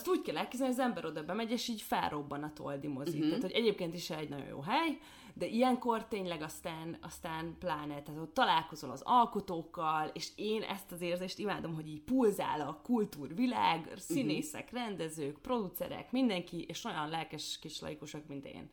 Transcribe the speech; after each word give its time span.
azt 0.00 0.08
úgy 0.08 0.22
kell 0.22 0.36
elképzelni, 0.36 0.74
hogy 0.74 0.82
az 0.82 0.88
ember 0.88 1.04
oda 1.04 1.24
bemegy, 1.24 1.50
és 1.50 1.68
így 1.68 1.82
felrobban 1.82 2.42
a 2.42 2.52
toldi 2.52 2.86
mozi. 2.86 3.16
Uh-huh. 3.16 3.26
Tehát, 3.26 3.42
hogy 3.42 3.52
egyébként 3.52 3.94
is 3.94 4.10
egy 4.10 4.28
nagyon 4.28 4.46
jó 4.46 4.60
hely, 4.60 4.98
de 5.34 5.46
ilyenkor 5.46 6.04
tényleg 6.04 6.42
aztán, 6.42 6.98
aztán 7.02 7.56
pláne, 7.58 8.02
tehát 8.02 8.20
ott 8.20 8.34
találkozol 8.34 8.90
az 8.90 9.02
alkotókkal, 9.04 10.10
és 10.14 10.28
én 10.36 10.62
ezt 10.62 10.92
az 10.92 11.00
érzést 11.00 11.38
imádom, 11.38 11.74
hogy 11.74 11.88
így 11.88 12.00
pulzál 12.00 12.60
a 12.60 12.80
kultúrvilág, 12.82 13.92
színészek, 13.96 14.64
uh-huh. 14.64 14.80
rendezők, 14.80 15.38
producerek, 15.38 16.12
mindenki, 16.12 16.64
és 16.68 16.84
olyan 16.84 17.08
lelkes 17.08 17.58
kis 17.60 17.80
laikusok, 17.80 18.26
mint 18.26 18.46
én. 18.46 18.70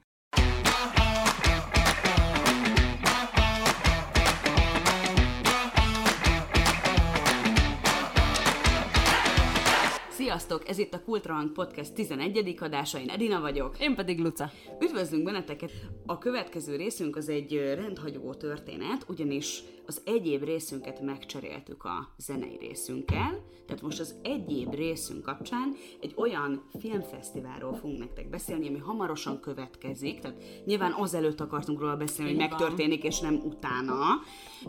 Sziasztok! 10.28 10.70
Ez 10.70 10.78
itt 10.78 10.94
a 10.94 11.04
Kultrahang 11.04 11.52
Podcast 11.52 11.94
11. 11.94 12.56
adása, 12.60 13.00
én 13.00 13.10
Edina 13.10 13.42
vagyok. 13.42 13.80
Én 13.80 13.96
pedig 13.96 14.20
Luca. 14.20 14.52
Üdvözlünk 14.82 15.24
benneteket! 15.24 15.72
A 16.06 16.18
következő 16.18 16.76
részünk 16.76 17.16
az 17.16 17.30
egy 17.30 17.54
rendhagyó 17.54 18.34
történet, 18.34 19.06
ugyanis 19.10 19.64
az 19.86 20.02
egyéb 20.06 20.44
részünket 20.44 21.02
megcseréltük 21.02 21.84
a 21.84 22.14
zenei 22.18 22.58
részünkkel, 22.60 23.44
tehát 23.66 23.82
most 23.82 24.00
az 24.00 24.16
egyéb 24.24 24.74
részünk 24.74 25.24
kapcsán 25.24 25.76
egy 26.02 26.14
olyan 26.16 26.64
filmfesztiválról 26.80 27.74
fogunk 27.74 28.00
nektek 28.00 28.30
beszélni, 28.30 28.68
ami 28.68 28.78
hamarosan 28.78 29.40
következik, 29.40 30.20
tehát 30.20 30.38
nyilván 30.66 30.92
azelőtt 30.92 31.40
akartunk 31.40 31.80
róla 31.80 31.96
beszélni, 31.96 32.32
hogy 32.32 32.40
megtörténik, 32.40 33.04
és 33.04 33.20
nem 33.20 33.36
utána. 33.36 34.04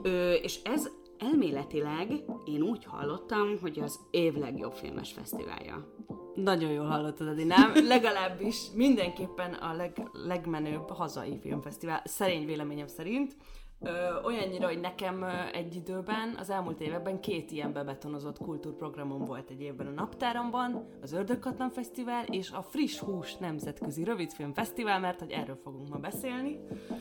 Ö, 0.02 0.32
és 0.32 0.58
ez 0.62 0.90
elméletileg 1.18 2.24
én 2.44 2.62
úgy 2.62 2.84
hallottam, 2.84 3.58
hogy 3.60 3.78
az 3.78 4.00
év 4.10 4.34
legjobb 4.34 4.72
filmes 4.72 5.12
fesztiválja. 5.12 5.94
Nagyon 6.34 6.70
jól 6.70 6.86
hallottad, 6.86 7.28
Adi, 7.28 7.44
nem? 7.44 7.72
Legalábbis 7.74 8.56
mindenképpen 8.74 9.52
a 9.54 9.74
leg, 9.74 10.08
legmenőbb 10.12 10.90
hazai 10.90 11.38
filmfesztivál, 11.40 12.02
szerény 12.04 12.46
véleményem 12.46 12.86
szerint. 12.86 13.36
Ö, 13.80 14.22
olyannyira, 14.24 14.66
hogy 14.66 14.80
nekem 14.80 15.24
egy 15.52 15.74
időben, 15.74 16.36
az 16.38 16.50
elmúlt 16.50 16.80
években 16.80 17.20
két 17.20 17.50
ilyen 17.50 17.72
bebetonozott 17.72 18.38
kultúrprogramom 18.38 19.24
volt 19.24 19.50
egy 19.50 19.60
évben 19.60 19.86
a 19.86 19.90
Naptáramban, 19.90 20.88
az 21.02 21.12
Ördögkatlan 21.12 21.70
Fesztivál 21.70 22.24
és 22.24 22.50
a 22.50 22.62
Friss 22.62 22.98
Hús 22.98 23.36
Nemzetközi 23.36 24.04
Rövidfilm 24.04 24.52
Fesztivál, 24.54 25.00
mert 25.00 25.18
hogy 25.18 25.30
erről 25.30 25.58
fogunk 25.62 25.88
ma 25.88 25.96
beszélni. 25.96 26.60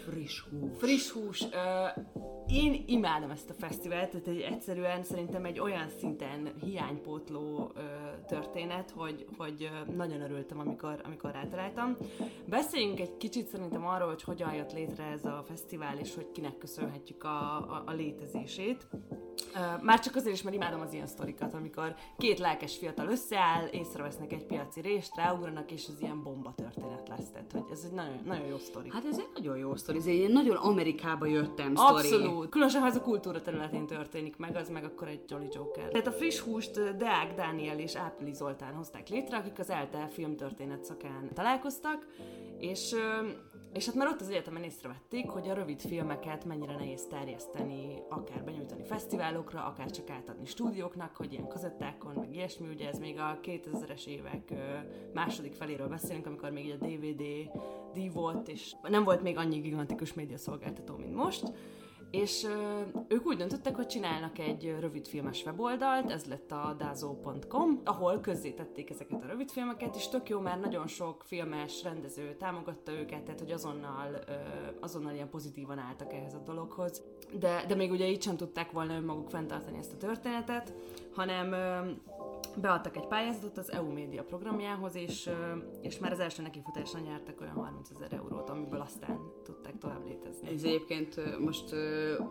Friss 0.09 0.43
hús. 0.49 0.77
Friss 0.77 1.09
hús. 1.09 1.43
Ö, 1.51 2.01
én 2.47 2.83
imádom 2.87 3.29
ezt 3.29 3.49
a 3.49 3.53
fesztivált, 3.53 4.09
tehát 4.09 4.27
egy 4.27 4.39
egyszerűen 4.39 5.03
szerintem 5.03 5.45
egy 5.45 5.59
olyan 5.59 5.89
szinten 5.89 6.53
hiánypótló 6.61 7.71
ö, 7.75 7.81
történet, 8.27 8.91
hogy, 8.91 9.25
hogy 9.37 9.69
nagyon 9.95 10.21
örültem, 10.21 10.59
amikor, 10.59 11.01
amikor 11.03 11.31
rátaláltam. 11.31 11.97
Beszéljünk 12.45 12.99
egy 12.99 13.17
kicsit 13.17 13.47
szerintem 13.47 13.87
arról, 13.87 14.07
hogy 14.07 14.23
hogyan 14.23 14.53
jött 14.53 14.73
létre 14.73 15.03
ez 15.03 15.25
a 15.25 15.43
fesztivál, 15.47 15.97
és 15.97 16.15
hogy 16.15 16.31
kinek 16.31 16.53
köszönhetjük 16.67 17.23
a, 17.23 17.57
a, 17.57 17.83
a 17.85 17.91
létezését. 17.91 18.87
Már 19.81 19.99
csak 19.99 20.15
azért 20.15 20.35
is, 20.35 20.41
mert 20.41 20.55
imádom 20.55 20.81
az 20.81 20.93
ilyen 20.93 21.07
sztorikat, 21.07 21.53
amikor 21.53 21.95
két 22.17 22.39
lelkes 22.39 22.77
fiatal 22.77 23.07
összeáll, 23.07 23.67
észrevesznek 23.67 24.33
egy 24.33 24.45
piaci 24.45 24.81
részt, 24.81 25.15
ráugranak, 25.15 25.71
és 25.71 25.85
az 25.87 26.01
ilyen 26.01 26.23
bomba 26.23 26.53
történet 26.55 27.07
lesz. 27.07 27.29
Tehát, 27.31 27.51
hogy 27.51 27.63
ez 27.71 27.81
egy 27.85 27.91
nagyon, 27.91 28.19
nagyon 28.25 28.45
jó 28.45 28.57
sztori. 28.57 28.89
Hát 28.91 29.05
ez 29.05 29.17
egy 29.17 29.29
nagyon 29.33 29.57
jó 29.57 29.75
sztori, 29.75 29.97
ez 29.97 30.05
egy 30.05 30.29
nagyon 30.29 30.55
Amerikába 30.55 31.25
jöttem 31.25 31.75
sztori. 31.75 32.13
Abszolút. 32.13 32.49
Különösen, 32.49 32.81
ha 32.81 32.87
ez 32.87 32.95
a 32.95 33.01
kultúra 33.01 33.41
területén 33.41 33.85
történik 33.85 34.37
meg, 34.37 34.55
az 34.55 34.69
meg 34.69 34.83
akkor 34.83 35.07
egy 35.07 35.21
Jolly 35.27 35.47
Joker. 35.51 35.87
Tehát 35.87 36.07
a 36.07 36.11
friss 36.11 36.39
húst 36.39 36.97
Deák 36.97 37.33
Dániel 37.35 37.79
és 37.79 37.95
Ápili 37.95 38.33
Zoltán 38.33 38.73
hozták 38.73 39.09
létre, 39.09 39.37
akik 39.37 39.59
az 39.59 39.69
ELTE 39.69 40.07
filmtörténet 40.07 40.83
szakán 40.83 41.29
találkoztak, 41.33 42.07
és, 42.57 42.95
és 43.73 43.85
hát 43.85 43.95
már 43.95 44.07
ott 44.07 44.21
az 44.21 44.29
egyetemen 44.29 44.63
észrevették, 44.63 45.29
hogy 45.29 45.49
a 45.49 45.53
rövid 45.53 45.81
filmeket 45.81 46.45
mennyire 46.45 46.75
nehéz 46.75 47.05
terjeszteni, 47.09 48.01
akár 48.09 48.43
benyújtani 48.43 48.83
fesztiválokra, 48.83 49.65
akár 49.65 49.91
csak 49.91 50.09
átadni 50.09 50.45
stúdióknak, 50.45 51.15
hogy 51.15 51.31
ilyen 51.31 51.47
kazettákon, 51.47 52.13
meg 52.15 52.33
ilyesmi, 52.33 52.67
ugye 52.67 52.87
ez 52.87 52.99
még 52.99 53.19
a 53.19 53.39
2000-es 53.43 54.05
évek 54.05 54.53
második 55.13 55.53
feléről 55.53 55.87
beszélünk, 55.87 56.25
amikor 56.25 56.49
még 56.49 56.71
a 56.71 56.85
DVD 56.85 57.23
díj 57.93 58.09
volt, 58.13 58.47
és 58.47 58.75
nem 58.81 59.03
volt 59.03 59.21
még 59.21 59.37
annyi 59.37 59.59
gigantikus 59.59 60.13
médiaszolgáltató, 60.13 60.95
mint 60.95 61.15
most, 61.15 61.51
és 62.11 62.47
ők 63.07 63.25
úgy 63.25 63.37
döntöttek, 63.37 63.75
hogy 63.75 63.87
csinálnak 63.87 64.39
egy 64.39 64.75
rövidfilmes 64.79 65.45
weboldalt, 65.45 66.11
ez 66.11 66.25
lett 66.25 66.51
a 66.51 66.75
dazo.com, 66.77 67.81
ahol 67.83 68.19
közzétették 68.19 68.89
ezeket 68.89 69.23
a 69.23 69.27
rövidfilmeket, 69.27 69.95
és 69.95 70.07
tök 70.07 70.29
jó, 70.29 70.39
mert 70.39 70.61
nagyon 70.61 70.87
sok 70.87 71.23
filmes 71.25 71.83
rendező 71.83 72.35
támogatta 72.39 72.91
őket, 72.91 73.23
tehát 73.23 73.39
hogy 73.39 73.51
azonnal, 73.51 74.13
ö, 74.27 74.33
azonnal 74.79 75.13
ilyen 75.13 75.29
pozitívan 75.29 75.77
álltak 75.77 76.13
ehhez 76.13 76.33
a 76.33 76.41
dologhoz. 76.45 77.01
De, 77.39 77.65
de 77.67 77.75
még 77.75 77.91
ugye 77.91 78.09
így 78.09 78.21
sem 78.21 78.37
tudták 78.37 78.71
volna 78.71 78.93
önmaguk 78.93 79.29
fenntartani 79.29 79.77
ezt 79.77 79.93
a 79.93 79.97
történetet, 79.97 80.73
hanem 81.15 81.53
beadtak 82.61 82.95
egy 82.95 83.07
pályázatot 83.07 83.57
az 83.57 83.71
EU 83.71 83.91
média 83.91 84.23
programjához, 84.23 84.95
és, 84.95 85.29
és 85.81 85.99
már 85.99 86.11
az 86.11 86.19
első 86.19 86.41
nekifutásra 86.41 86.99
nyertek 86.99 87.41
olyan 87.41 87.53
30 87.53 87.89
ezer 87.89 88.13
eurót, 88.13 88.49
amiből 88.49 88.81
aztán 88.81 89.19
tudták 89.43 89.77
tovább 89.77 90.05
létezni. 90.05 90.49
Ez 90.49 90.63
egyébként 90.63 91.39
most 91.39 91.75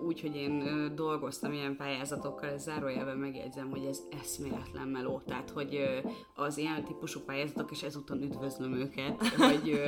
úgy, 0.07 0.21
hogy 0.21 0.37
én 0.37 0.65
dolgoztam 0.95 1.53
ilyen 1.53 1.77
pályázatokkal, 1.77 2.49
ez 2.49 2.63
zárójelben 2.63 3.17
megjegyzem, 3.17 3.71
hogy 3.71 3.85
ez 3.85 4.03
eszméletlen 4.21 4.89
meló, 4.89 5.21
tehát 5.27 5.51
hogy 5.51 5.79
az 6.35 6.59
ilyen 6.59 6.85
típusú 6.85 7.21
pályázatok, 7.21 7.71
és 7.71 7.83
ezúton 7.83 8.23
üdvözlöm 8.23 8.73
őket, 8.73 9.27
hogy, 9.49 9.81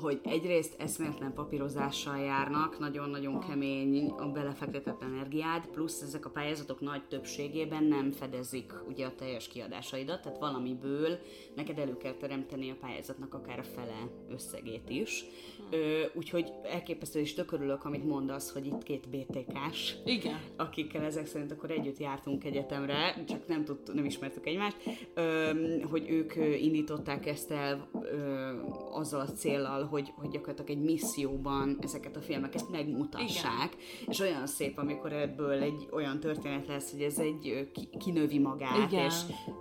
hogy 0.00 0.20
egyrészt 0.24 0.80
eszméletlen 0.80 1.32
papírozással 1.32 2.18
járnak, 2.18 2.78
nagyon-nagyon 2.78 3.40
kemény 3.40 4.10
a 4.10 4.26
belefektetett 4.26 5.02
energiád, 5.02 5.66
plusz 5.66 6.02
ezek 6.02 6.26
a 6.26 6.30
pályázatok 6.30 6.80
nagy 6.80 7.06
többségében 7.06 7.84
nem 7.84 8.12
fedezik 8.12 8.72
ugye 8.88 9.06
a 9.06 9.14
teljes 9.14 9.48
kiadásaidat, 9.76 10.22
tehát 10.22 10.38
valamiből 10.38 11.18
neked 11.54 11.78
elő 11.78 11.96
kell 11.96 12.12
teremteni 12.12 12.70
a 12.70 12.76
pályázatnak 12.80 13.34
akár 13.34 13.58
a 13.58 13.62
fele 13.62 14.10
összegét 14.30 14.88
is. 14.88 15.24
Ö, 15.70 16.02
úgyhogy 16.14 16.52
elképesztő 16.62 17.20
is 17.20 17.34
tök 17.34 17.52
örülök, 17.52 17.84
amit 17.84 18.04
mondasz, 18.04 18.52
hogy 18.52 18.66
itt 18.66 18.82
két 18.82 19.08
BTK-s, 19.08 19.94
Igen. 20.04 20.40
akikkel 20.56 21.04
ezek 21.04 21.26
szerint 21.26 21.52
akkor 21.52 21.70
együtt 21.70 21.98
jártunk 21.98 22.44
egyetemre, 22.44 23.24
csak 23.28 23.46
nem, 23.46 23.64
tud, 23.64 23.78
nem 23.94 24.04
ismertük 24.04 24.46
egymást, 24.46 24.76
ö, 25.14 25.50
hogy 25.90 26.10
ők 26.10 26.34
indították 26.62 27.26
ezt 27.26 27.50
el 27.50 27.88
ö, 28.02 28.50
azzal 28.90 29.20
a 29.20 29.32
célral, 29.32 29.84
hogy, 29.84 30.12
hogy 30.16 30.30
gyakorlatilag 30.30 30.70
egy 30.70 30.84
misszióban 30.84 31.78
ezeket 31.80 32.16
a 32.16 32.20
filmeket 32.20 32.68
megmutassák, 32.70 33.74
Igen. 33.74 34.08
és 34.08 34.20
olyan 34.20 34.46
szép, 34.46 34.78
amikor 34.78 35.12
ebből 35.12 35.62
egy 35.62 35.88
olyan 35.92 36.20
történet 36.20 36.66
lesz, 36.66 36.90
hogy 36.90 37.02
ez 37.02 37.18
egy 37.18 37.68
kinövi 37.98 38.38
magát, 38.38 38.92
Igen. 38.92 39.04
és 39.04 39.14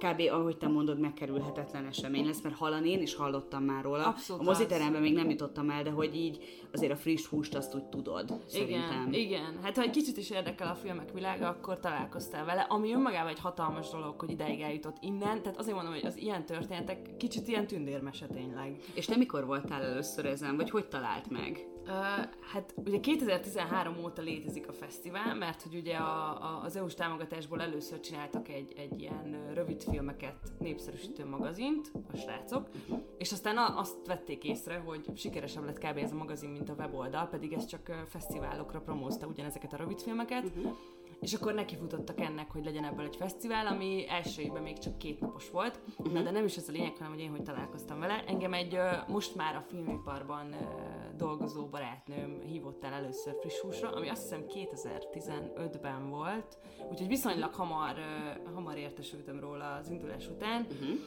kb. 0.06 0.22
ahogy 0.32 0.58
te 0.58 0.68
mondod, 0.68 1.00
megkerülhetetlen 1.00 1.86
esemény 1.86 2.26
lesz, 2.26 2.42
mert 2.42 2.56
hallani 2.56 2.90
én 2.90 3.02
is 3.02 3.16
hallottam 3.16 3.64
már 3.64 3.84
róla. 3.84 4.06
Abszolút 4.06 4.42
a 4.42 4.46
moziteremben 4.46 5.02
még 5.02 5.14
nem 5.14 5.30
jutottam 5.30 5.70
el, 5.70 5.84
de 5.84 5.90
hogy 5.90 6.16
így 6.16 6.44
azért 6.74 6.92
a 6.92 6.96
friss 6.96 7.26
húst 7.26 7.56
azt 7.56 7.76
úgy 7.76 7.84
tudod, 7.84 8.42
szerintem. 8.46 9.08
Igen, 9.08 9.14
igen. 9.14 9.60
Hát 9.62 9.76
ha 9.76 9.82
egy 9.82 9.90
kicsit 9.90 10.18
is 10.18 10.30
érdekel 10.30 10.68
a 10.68 10.76
filmek 10.76 11.12
világa, 11.12 11.48
akkor 11.48 11.80
találkoztál 11.80 12.46
vele, 12.46 12.62
ami 12.62 12.94
önmagában 12.94 13.32
egy 13.32 13.40
hatalmas 13.40 13.90
dolog, 13.90 14.20
hogy 14.20 14.32
ideig 14.32 14.62
eljutott 14.62 14.98
innen, 15.00 15.42
tehát 15.42 15.58
azért 15.58 15.76
mondom, 15.76 15.94
hogy 15.94 16.06
az 16.06 16.18
ilyen 16.18 16.46
történetek 16.46 17.18
kicsit 17.18 17.48
ilyen 17.48 17.68
tündérmese 17.68 18.28
tényleg. 18.28 18.76
És 18.94 19.06
te 19.06 19.16
mikor 19.16 19.46
voltál 19.46 19.82
először 19.82 20.26
ezen, 20.26 20.56
vagy 20.56 20.70
hogy 20.70 20.88
talált 20.88 21.30
meg? 21.30 21.68
Uh, 21.88 21.92
hát 22.52 22.74
ugye 22.76 23.00
2013 23.00 23.98
óta 24.04 24.22
létezik 24.22 24.68
a 24.68 24.74
fesztivál, 24.74 25.36
mert 25.36 25.62
hogy 25.62 25.76
ugye 25.76 25.96
a, 25.96 26.44
a, 26.44 26.62
az 26.64 26.76
EU-s 26.76 26.94
támogatásból 26.94 27.62
először 27.62 28.00
csináltak 28.00 28.50
egy, 28.50 28.74
egy 28.78 29.00
ilyen 29.02 29.54
rövid 29.54 29.84
filmeket 29.84 30.36
népszerűsítő 30.60 31.26
magazint, 31.26 31.92
a 32.14 32.18
srácok, 32.18 32.70
és 33.18 33.32
aztán 33.32 33.58
azt 33.58 34.06
vették 34.06 34.44
észre, 34.44 34.78
hogy 34.78 35.12
sikeresebb 35.16 35.66
lett 35.66 35.78
kb. 35.78 35.98
ez 35.98 36.12
a 36.12 36.16
magazin, 36.16 36.50
mint 36.50 36.70
a 36.70 36.74
weboldal, 36.74 37.28
pedig 37.28 37.54
ez 37.54 37.66
csak 37.66 38.06
fesztiválokra 38.08 38.80
promózta 38.80 39.28
ugyanezeket 39.28 39.74
a 39.74 39.78
rövidfilmeket, 39.78 40.44
uh-huh. 40.44 40.76
És 41.22 41.34
akkor 41.34 41.54
nekifutottak 41.54 42.20
ennek, 42.20 42.52
hogy 42.52 42.66
legyen 42.66 42.84
ebből 42.84 43.06
egy 43.06 43.16
fesztivál, 43.16 43.68
ami 43.68 44.10
első 44.10 44.42
évben 44.42 44.64
még 44.64 44.78
csak 44.78 44.98
két 44.98 45.20
napos 45.20 45.50
volt. 45.50 45.80
Uh-huh. 45.98 46.14
Na, 46.14 46.22
de 46.22 46.32
nem 46.32 46.46
is 46.46 46.58
ez 46.58 46.70
a 46.70 46.72
lényeg, 46.72 46.98
hanem 46.98 47.12
hogy 47.12 47.22
én 47.22 47.30
hogy 47.30 47.44
találkoztam 47.44 48.00
vele. 48.00 48.24
Engem 48.28 48.54
egy 48.54 48.80
most 49.08 49.36
már 49.36 49.56
a 49.56 49.62
filmiparban 49.62 50.56
dolgozó 51.18 51.66
barátnőm 51.66 52.42
hívott 52.42 52.84
el 52.84 52.94
először 52.94 53.36
friss 53.40 53.60
húsra, 53.60 53.90
ami 53.90 54.10
azt 54.10 54.22
hiszem 54.22 54.46
2015-ben 54.48 56.10
volt, 56.10 56.58
úgyhogy 56.92 57.08
viszonylag 57.08 57.54
hamar, 57.54 57.96
hamar 58.54 58.78
értesültem 58.78 59.40
róla 59.40 59.76
az 59.76 59.90
indulás 59.90 60.28
után. 60.28 60.62
Uh-huh. 60.62 61.00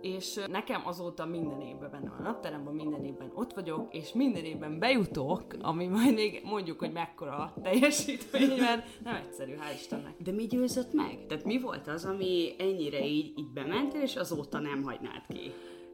És 0.00 0.40
nekem 0.48 0.82
azóta 0.84 1.26
minden 1.26 1.60
évben 1.60 1.90
benne 1.90 2.08
van 2.08 2.18
a 2.18 2.22
napteremben, 2.22 2.74
minden 2.74 3.04
évben 3.04 3.30
ott 3.34 3.52
vagyok, 3.52 3.94
és 3.94 4.12
minden 4.12 4.44
évben 4.44 4.78
bejutok, 4.78 5.44
ami 5.60 5.86
majd 5.86 6.14
még 6.14 6.40
mondjuk, 6.44 6.78
hogy 6.78 6.92
mekkora 6.92 7.54
teljesítmény, 7.62 8.58
mert 8.58 8.86
nem 9.04 9.14
egyszerű, 9.14 9.54
hál' 9.54 9.74
Istennek. 9.74 10.14
De 10.22 10.32
mi 10.32 10.46
győzött 10.46 10.92
meg? 10.92 11.26
Tehát 11.26 11.44
mi 11.44 11.60
volt 11.60 11.86
az, 11.88 12.04
ami 12.04 12.54
ennyire 12.58 13.06
így, 13.06 13.38
így 13.38 13.52
bementél, 13.52 14.02
és 14.02 14.16
azóta 14.16 14.58
nem 14.58 14.82
hagynád 14.82 15.26
ki? 15.28 15.52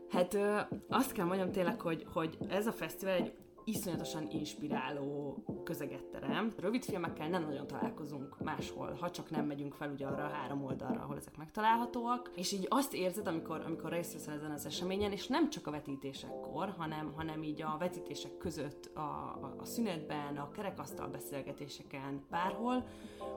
Hát 0.09 0.35
ö, 0.35 0.59
azt 0.89 1.13
kell 1.13 1.27
mondjam 1.27 1.53
tényleg, 1.53 1.81
hogy, 1.81 2.07
hogy 2.13 2.39
ez 2.49 2.67
a 2.67 2.73
fesztivál 2.73 3.15
egy 3.15 3.33
iszonyatosan 3.65 4.29
inspiráló 4.31 5.43
közeget 5.65 6.05
terem. 6.05 6.53
Rövid 6.57 6.85
filmekkel 6.85 7.29
nem 7.29 7.43
nagyon 7.43 7.67
találkozunk 7.67 8.37
máshol, 8.45 8.97
ha 9.01 9.11
csak 9.11 9.31
nem 9.31 9.47
megyünk 9.47 9.75
fel 9.75 9.91
ugye 9.91 10.07
arra 10.07 10.25
a 10.25 10.29
három 10.29 10.65
oldalra, 10.65 11.01
ahol 11.01 11.17
ezek 11.17 11.37
megtalálhatóak. 11.37 12.31
És 12.35 12.53
így 12.53 12.67
azt 12.69 12.95
érzed, 12.95 13.27
amikor, 13.27 13.63
amikor 13.67 13.91
részt 13.91 14.13
veszel 14.13 14.35
ezen 14.35 14.51
az 14.51 14.67
eseményen, 14.67 15.13
és 15.13 15.27
nem 15.27 15.51
csak 15.51 15.67
a 15.67 15.71
vetítésekkor, 15.71 16.75
hanem, 16.79 17.13
hanem 17.17 17.43
így 17.43 17.63
a 17.63 17.77
vetítések 17.79 18.37
között, 18.37 18.91
a, 18.95 19.01
a, 19.01 19.55
a 19.59 19.65
szünetben, 19.65 20.37
a 20.37 20.51
kerekasztal 20.51 21.09
beszélgetéseken, 21.09 22.25
bárhol, 22.31 22.85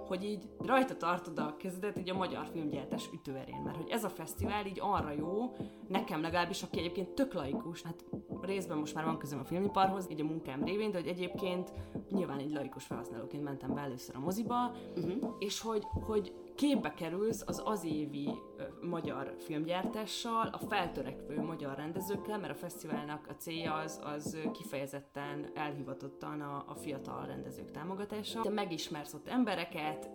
hogy 0.08 0.24
így 0.24 0.50
rajta 0.60 0.98
tartod 0.98 1.40
a 1.40 1.56
kezedet 1.58 1.98
így 1.98 2.10
a 2.10 2.16
magyar 2.16 2.48
filmgyártás 2.52 3.10
ütőerén, 3.14 3.62
mert 3.64 3.78
hogy 3.78 3.90
ez 3.90 4.04
a 4.04 4.10
fesztivál 4.10 4.66
így 4.66 4.80
arra 4.82 5.12
jó, 5.12 5.56
nekem 5.88 6.22
legalábbis, 6.22 6.64
aki 6.64 6.80
egyébként 6.80 7.10
tök 7.10 7.34
laikus, 7.34 7.82
hát 7.82 8.06
részben 8.42 8.78
most 8.78 8.96
már 8.96 9.06
van 9.06 9.18
közöm 9.18 9.40
a 9.40 9.44
filmiparhoz, 9.44 10.08
így 10.16 10.22
a 10.22 10.30
munkám 10.30 10.64
révén, 10.64 10.92
de 10.92 10.98
hogy 10.98 11.08
egyébként 11.08 11.74
nyilván 12.10 12.40
egy 12.40 12.52
laikus 12.52 12.86
felhasználóként 12.86 13.44
mentem 13.44 13.74
be 13.74 13.82
először 13.82 14.16
a 14.16 14.20
moziba, 14.20 14.72
uh-huh. 14.96 15.36
és 15.40 15.62
hogy, 15.62 15.84
hogy 16.06 16.34
képbe 16.56 16.94
kerülsz 16.94 17.44
az 17.46 17.62
az 17.66 17.84
évi 17.84 18.30
ö, 18.58 18.64
magyar 18.88 19.36
filmgyártással, 19.40 20.48
a 20.52 20.58
feltörekvő 20.58 21.42
magyar 21.42 21.76
rendezőkkel, 21.76 22.40
mert 22.40 22.54
a 22.54 22.56
fesztiválnak 22.56 23.28
a 23.30 23.34
célja 23.34 23.74
az, 23.74 24.02
az 24.04 24.38
kifejezetten 24.54 25.50
elhivatottan 25.54 26.42
a, 26.42 26.64
a 26.68 26.76
fiatal 26.76 27.26
rendezők 27.26 27.72
támogatása. 27.72 28.42
Te 28.42 28.50
megismersz 28.50 29.14
ott 29.14 29.28
embereket, 29.28 30.10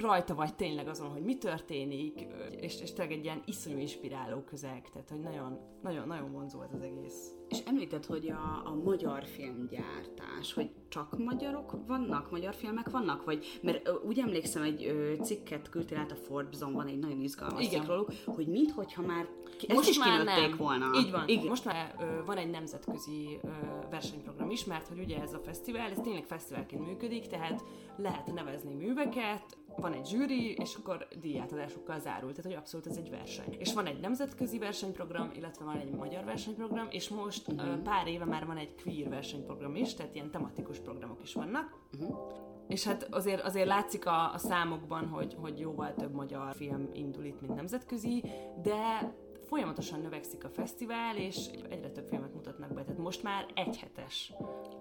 rajta 0.00 0.34
vagy 0.34 0.54
tényleg 0.54 0.88
azon, 0.88 1.08
hogy 1.08 1.22
mi 1.22 1.38
történik, 1.38 2.26
és, 2.60 2.80
és 2.80 2.92
tényleg 2.92 3.16
egy 3.16 3.24
ilyen 3.24 3.42
iszonyú 3.44 3.78
inspiráló 3.78 4.40
közeg, 4.40 4.88
tehát 4.92 5.08
hogy 5.08 5.20
nagyon, 5.20 5.58
nagyon, 5.82 6.06
nagyon 6.06 6.32
vonzó 6.32 6.62
ez 6.62 6.72
az 6.72 6.82
egész. 6.82 7.34
És 7.48 7.58
említed, 7.66 8.04
hogy 8.04 8.28
a, 8.28 8.62
a 8.64 8.74
magyar 8.84 9.24
filmgyártás, 9.24 10.52
hogy 10.54 10.70
csak 10.88 11.18
magyarok 11.18 11.86
vannak, 11.86 12.30
magyar 12.30 12.54
filmek 12.54 12.90
vannak? 12.90 13.24
Vagy, 13.24 13.58
mert 13.62 13.90
úgy 14.06 14.18
emlékszem, 14.18 14.62
egy 14.62 14.84
ö, 14.84 15.14
cikket 15.22 15.68
küldtél 15.68 15.98
át 15.98 16.12
a 16.12 16.16
Forbes-on, 16.16 16.72
van 16.72 16.86
egy 16.86 16.98
nagyon 16.98 17.20
izgalmas 17.20 17.64
Igen. 17.64 17.86
róluk, 17.86 18.12
hogy 18.24 18.46
minthogyha 18.46 19.02
már 19.02 19.28
ezt 19.68 19.76
Most 19.76 19.88
is 19.88 19.98
már 19.98 20.18
kinőtték 20.18 20.48
nem. 20.48 20.56
volna. 20.56 20.90
Így 20.94 21.10
van. 21.10 21.28
Igen. 21.28 21.46
Most 21.46 21.64
már 21.64 21.94
ö, 22.00 22.24
van 22.24 22.36
egy 22.36 22.50
nemzetközi 22.50 23.38
ö, 23.42 23.48
versenyprogram 23.90 24.50
is, 24.50 24.64
mert 24.64 24.88
hogy 24.88 24.98
ugye 24.98 25.20
ez 25.20 25.32
a 25.32 25.38
fesztivál, 25.38 25.90
ez 25.90 25.98
tényleg 26.02 26.24
fesztiválként 26.24 26.86
működik, 26.86 27.26
tehát 27.26 27.64
lehet 27.96 28.32
nevezni 28.32 28.74
műveket, 28.74 29.58
van 29.76 29.92
egy 29.92 30.06
zsűri, 30.06 30.52
és 30.52 30.74
akkor 30.74 31.06
díjátadásokkal 31.20 31.98
zárul, 31.98 32.30
tehát 32.30 32.44
hogy 32.44 32.54
abszolút 32.54 32.86
ez 32.86 32.96
egy 32.96 33.10
verseny. 33.10 33.56
És 33.58 33.72
van 33.72 33.86
egy 33.86 34.00
nemzetközi 34.00 34.58
versenyprogram, 34.58 35.30
illetve 35.36 35.64
van 35.64 35.76
egy 35.76 35.90
magyar 35.90 36.24
versenyprogram, 36.24 36.86
és 36.90 37.08
most 37.08 37.48
uh-huh. 37.48 37.68
ö, 37.68 37.82
pár 37.82 38.06
éve 38.06 38.24
már 38.24 38.46
van 38.46 38.56
egy 38.56 38.74
queer 38.82 39.08
versenyprogram 39.08 39.74
is, 39.74 39.94
tehát 39.94 40.14
ilyen 40.14 40.30
tematikus 40.30 40.78
programok 40.78 41.22
is 41.22 41.34
vannak. 41.34 41.74
Uh-huh. 42.00 42.48
És 42.68 42.84
hát 42.84 43.08
azért, 43.10 43.42
azért 43.42 43.66
látszik 43.66 44.06
a, 44.06 44.32
a 44.32 44.38
számokban, 44.38 45.08
hogy, 45.08 45.36
hogy 45.40 45.58
jóval 45.58 45.94
több 45.94 46.12
magyar 46.12 46.54
film 46.54 46.88
indul 46.92 47.24
itt, 47.24 47.40
mint 47.40 47.54
nemzetközi, 47.54 48.24
de 48.62 49.14
folyamatosan 49.50 50.00
növekszik 50.00 50.44
a 50.44 50.48
fesztivál, 50.48 51.16
és 51.16 51.46
egyre 51.68 51.90
több 51.90 52.08
filmet 52.08 52.34
mutatnak 52.34 52.72
be. 52.72 52.82
Tehát 52.82 52.98
most 52.98 53.22
már 53.22 53.46
egyhetes 53.54 54.32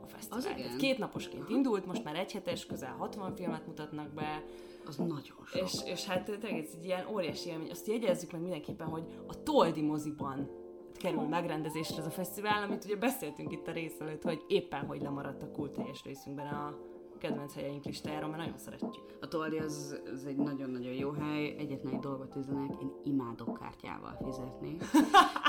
a 0.04 0.07
fesztivál. 0.07 0.38
Az 0.39 0.50
igen. 0.57 0.77
Két 0.77 0.98
naposként 0.98 1.50
indult, 1.50 1.86
most 1.86 2.04
már 2.04 2.16
egyhetes, 2.16 2.66
közel 2.66 2.95
60 2.98 3.36
filmet 3.36 3.68
mutatnak 3.68 4.13
be, 4.13 4.44
Az 4.86 4.95
nagyon 4.95 5.21
sok. 5.45 5.62
és, 5.63 5.74
és 5.86 6.06
hát 6.06 6.30
ez 6.30 6.44
egy 6.44 6.86
ilyen 6.86 7.07
óriási 7.07 7.50
élmény. 7.50 7.69
Azt 7.69 7.88
jegyezzük 7.88 8.31
meg 8.31 8.42
mindenképpen, 8.42 8.88
hogy 8.88 9.04
a 9.27 9.44
Toldi 9.44 9.81
moziban 9.81 10.50
kerül 10.94 11.21
megrendezésre 11.21 11.98
ez 11.98 12.06
a 12.06 12.10
fesztivál, 12.10 12.63
amit 12.63 12.86
ugye 12.86 12.95
beszéltünk 12.95 13.51
itt 13.51 13.68
a 13.68 13.71
rész 13.71 14.00
előtt, 14.00 14.24
hogy 14.24 14.44
éppen 14.48 14.86
hogy 14.86 15.01
lemaradt 15.01 15.44
a 15.44 15.51
kulteljes 15.51 16.04
részünkben 16.04 16.48
a 16.48 16.77
kedvenc 17.19 17.54
helyeink 17.54 17.86
listájáról, 17.86 18.30
mert 18.30 18.42
nagyon 18.42 18.57
szeretjük. 18.57 18.94
A 19.21 19.27
Toldi 19.27 19.57
az, 19.57 20.01
az 20.13 20.25
egy 20.25 20.36
nagyon-nagyon 20.36 20.94
jó 20.94 21.12
hely. 21.12 21.56
Egyetlen 21.57 21.94
egy 21.94 22.00
dolgot 22.00 22.36
üzenek, 22.36 22.69
én 22.81 22.92
imádok 23.04 23.60
kártyával 23.60 24.18
fizetni. 24.24 24.77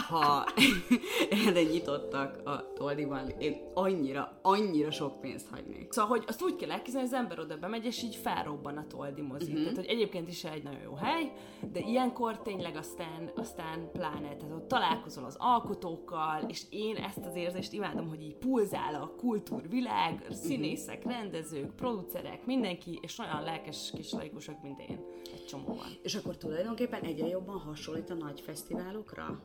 Ha 0.08 0.44
erre 1.46 1.62
nyitottak 1.62 2.48
a 2.48 2.72
Toldiban, 2.72 3.28
én 3.28 3.70
annyira, 3.74 4.38
annyira 4.42 4.90
sok 4.90 5.20
pénzt 5.20 5.48
hagynék. 5.48 5.92
Szóval, 5.92 6.10
hogy 6.10 6.24
azt 6.26 6.42
úgy 6.42 6.56
kell 6.56 6.70
elképzelni, 6.70 7.08
hogy 7.08 7.16
az 7.16 7.22
ember 7.22 7.38
oda 7.38 7.56
bemegy, 7.56 7.84
és 7.84 8.02
így 8.02 8.16
felrobban 8.16 8.76
a 8.76 8.86
Toldi 8.86 9.22
mozi. 9.22 9.44
Uh-huh. 9.44 9.60
Tehát, 9.60 9.76
hogy 9.76 9.86
egyébként 9.86 10.28
is 10.28 10.44
egy 10.44 10.62
nagyon 10.62 10.80
jó 10.80 10.94
hely, 10.94 11.32
de 11.72 11.80
ilyenkor 11.80 12.38
tényleg 12.42 12.76
aztán, 12.76 13.30
aztán 13.36 13.90
pláne, 13.92 14.36
tehát 14.36 14.54
ott 14.54 14.68
találkozol 14.68 15.24
az 15.24 15.36
alkotókkal, 15.38 16.44
és 16.48 16.62
én 16.70 16.96
ezt 16.96 17.26
az 17.26 17.34
érzést 17.36 17.72
imádom, 17.72 18.08
hogy 18.08 18.22
így 18.22 18.36
pulzál 18.36 18.94
a 18.94 19.14
kultúrvilág, 19.16 20.26
színészek, 20.30 21.04
rendezők, 21.04 21.59
producerek, 21.66 22.46
mindenki, 22.46 22.98
és 23.02 23.18
olyan 23.18 23.42
lelkes 23.42 23.90
kis 23.94 24.12
laikusok, 24.12 24.62
mint 24.62 24.80
én. 24.80 25.00
Egy 25.32 25.44
csomó 25.44 25.66
van. 25.66 25.98
És 26.02 26.14
akkor 26.14 26.36
tulajdonképpen 26.36 27.02
egyre 27.02 27.26
jobban 27.26 27.58
hasonlít 27.58 28.10
a 28.10 28.14
nagy 28.14 28.40
fesztiválokra? 28.40 29.44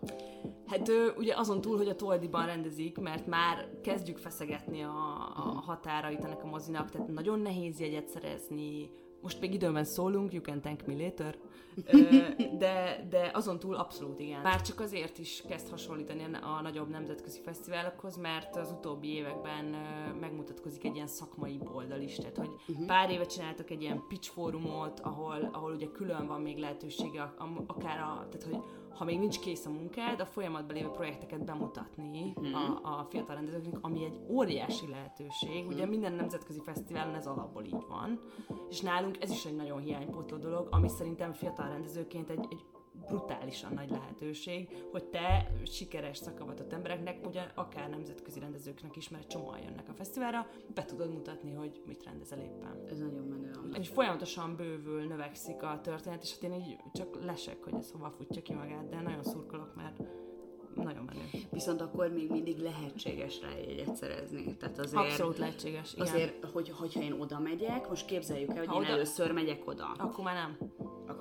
Hát 0.65 0.89
ö, 0.89 1.07
ugye 1.17 1.35
azon 1.35 1.61
túl, 1.61 1.77
hogy 1.77 1.89
a 1.89 1.95
Toldiban 1.95 2.45
rendezik, 2.45 2.97
mert 2.97 3.27
már 3.27 3.69
kezdjük 3.83 4.17
feszegetni 4.17 4.81
a, 4.81 5.15
a 5.35 5.61
határait 5.65 6.23
ennek 6.23 6.43
a 6.43 6.47
mozinak, 6.47 6.91
tehát 6.91 7.07
nagyon 7.07 7.39
nehéz 7.39 7.79
jegyet 7.79 8.07
szerezni, 8.07 8.89
most 9.25 9.41
még 9.41 9.53
időben 9.53 9.83
szólunk, 9.83 10.33
you 10.33 10.41
can 10.41 10.61
thank 10.61 10.85
me 10.85 10.93
later, 10.93 11.35
de, 12.63 13.05
de 13.09 13.31
azon 13.33 13.59
túl 13.59 13.75
abszolút 13.75 14.19
igen. 14.19 14.41
Már 14.41 14.61
csak 14.61 14.79
azért 14.79 15.17
is 15.17 15.43
kezd 15.47 15.69
hasonlítani 15.69 16.23
a 16.41 16.61
nagyobb 16.61 16.89
nemzetközi 16.89 17.39
fesztiválokhoz, 17.43 18.17
mert 18.17 18.55
az 18.55 18.71
utóbbi 18.71 19.07
években 19.07 19.65
megmutatkozik 20.19 20.83
egy 20.83 20.95
ilyen 20.95 21.07
szakmai 21.07 21.59
oldal 21.73 22.01
is, 22.01 22.15
tehát 22.15 22.37
hogy 22.37 22.49
uh-huh. 22.67 22.85
pár 22.85 23.09
éve 23.09 23.25
csináltak 23.25 23.69
egy 23.69 23.81
ilyen 23.81 24.03
pitch 24.07 24.31
fórumot, 24.31 24.99
ahol, 24.99 25.49
ahol 25.51 25.73
ugye 25.73 25.87
külön 25.93 26.27
van 26.27 26.41
még 26.41 26.57
lehetősége, 26.57 27.33
akár 27.67 27.99
a, 27.99 28.27
tehát 28.29 28.47
hogy 28.49 28.59
ha 28.95 29.05
még 29.05 29.19
nincs 29.19 29.39
kész 29.39 29.65
a 29.65 29.69
munkád, 29.69 30.19
a 30.19 30.25
folyamatban 30.25 30.75
lévő 30.75 30.87
projekteket 30.89 31.45
bemutatni 31.45 32.33
uh-huh. 32.35 32.85
a, 32.85 32.99
a 32.99 33.05
fiatal 33.09 33.35
rendezőknek, 33.35 33.77
ami 33.81 34.03
egy 34.03 34.19
óriási 34.29 34.87
lehetőség. 34.89 35.55
Uh-huh. 35.55 35.73
Ugye 35.73 35.85
minden 35.85 36.13
nemzetközi 36.13 36.61
fesztiválon 36.61 37.15
ez 37.15 37.27
alapból 37.27 37.63
így 37.63 37.85
van, 37.89 38.19
és 38.69 38.81
nálunk 38.81 39.23
ez 39.23 39.31
is 39.31 39.45
egy 39.45 39.55
nagyon 39.55 39.79
hiánypótló 39.79 40.37
dolog, 40.37 40.67
ami 40.71 40.87
szerintem 40.87 41.33
fiatal 41.33 41.67
rendezőként 41.67 42.29
egy, 42.29 42.45
egy 42.49 42.65
brutálisan 43.07 43.73
nagy 43.73 43.89
lehetőség, 43.89 44.69
hogy 44.91 45.03
te 45.05 45.51
sikeres 45.65 46.17
szakavatott 46.17 46.73
embereknek, 46.73 47.27
ugye 47.27 47.41
akár 47.55 47.89
nemzetközi 47.89 48.39
rendezőknek 48.39 48.95
is, 48.95 49.09
mert 49.09 49.27
csomóan 49.27 49.59
jönnek 49.59 49.89
a 49.89 49.93
fesztiválra, 49.93 50.47
be 50.73 50.85
tudod 50.85 51.13
mutatni, 51.13 51.53
hogy 51.53 51.81
mit 51.85 52.03
rendezel 52.03 52.39
éppen. 52.39 52.83
Ez 52.89 52.99
nagyon 52.99 53.23
menő. 53.23 53.51
És 53.79 53.87
folyamatosan 53.87 54.55
bővül, 54.55 55.03
növekszik 55.07 55.63
a 55.63 55.79
történet, 55.83 56.23
és 56.23 56.31
hát 56.31 56.43
én 56.43 56.53
így 56.53 56.77
csak 56.93 57.23
lesek, 57.23 57.63
hogy 57.63 57.73
ez 57.73 57.91
hova 57.91 58.09
futja 58.09 58.41
ki 58.41 58.53
magát, 58.53 58.89
de 58.89 59.01
nagyon 59.01 59.23
szurkolok, 59.23 59.75
mert 59.75 60.01
nagyon 60.75 61.03
menő. 61.03 61.45
Viszont 61.51 61.81
akkor 61.81 62.09
még 62.13 62.29
mindig 62.31 62.57
lehetséges 62.57 63.41
rá 63.41 63.49
jegyet 63.67 63.95
szerezni. 63.95 64.55
Tehát 64.57 64.79
azért, 64.79 65.01
Abszolút 65.03 65.37
lehetséges, 65.37 65.93
igen. 65.93 66.05
azért 66.07 66.45
hogy, 66.45 66.69
hogyha 66.69 67.01
én 67.01 67.11
oda 67.11 67.39
megyek, 67.39 67.89
most 67.89 68.05
képzeljük 68.05 68.49
el, 68.49 68.57
hogy 68.57 68.67
Ha 68.67 68.73
én 68.75 68.79
oda- 68.81 68.89
először 68.89 69.31
megyek 69.31 69.67
oda, 69.67 69.95
Akkor 69.97 70.23
már 70.23 70.35
nem. 70.35 70.69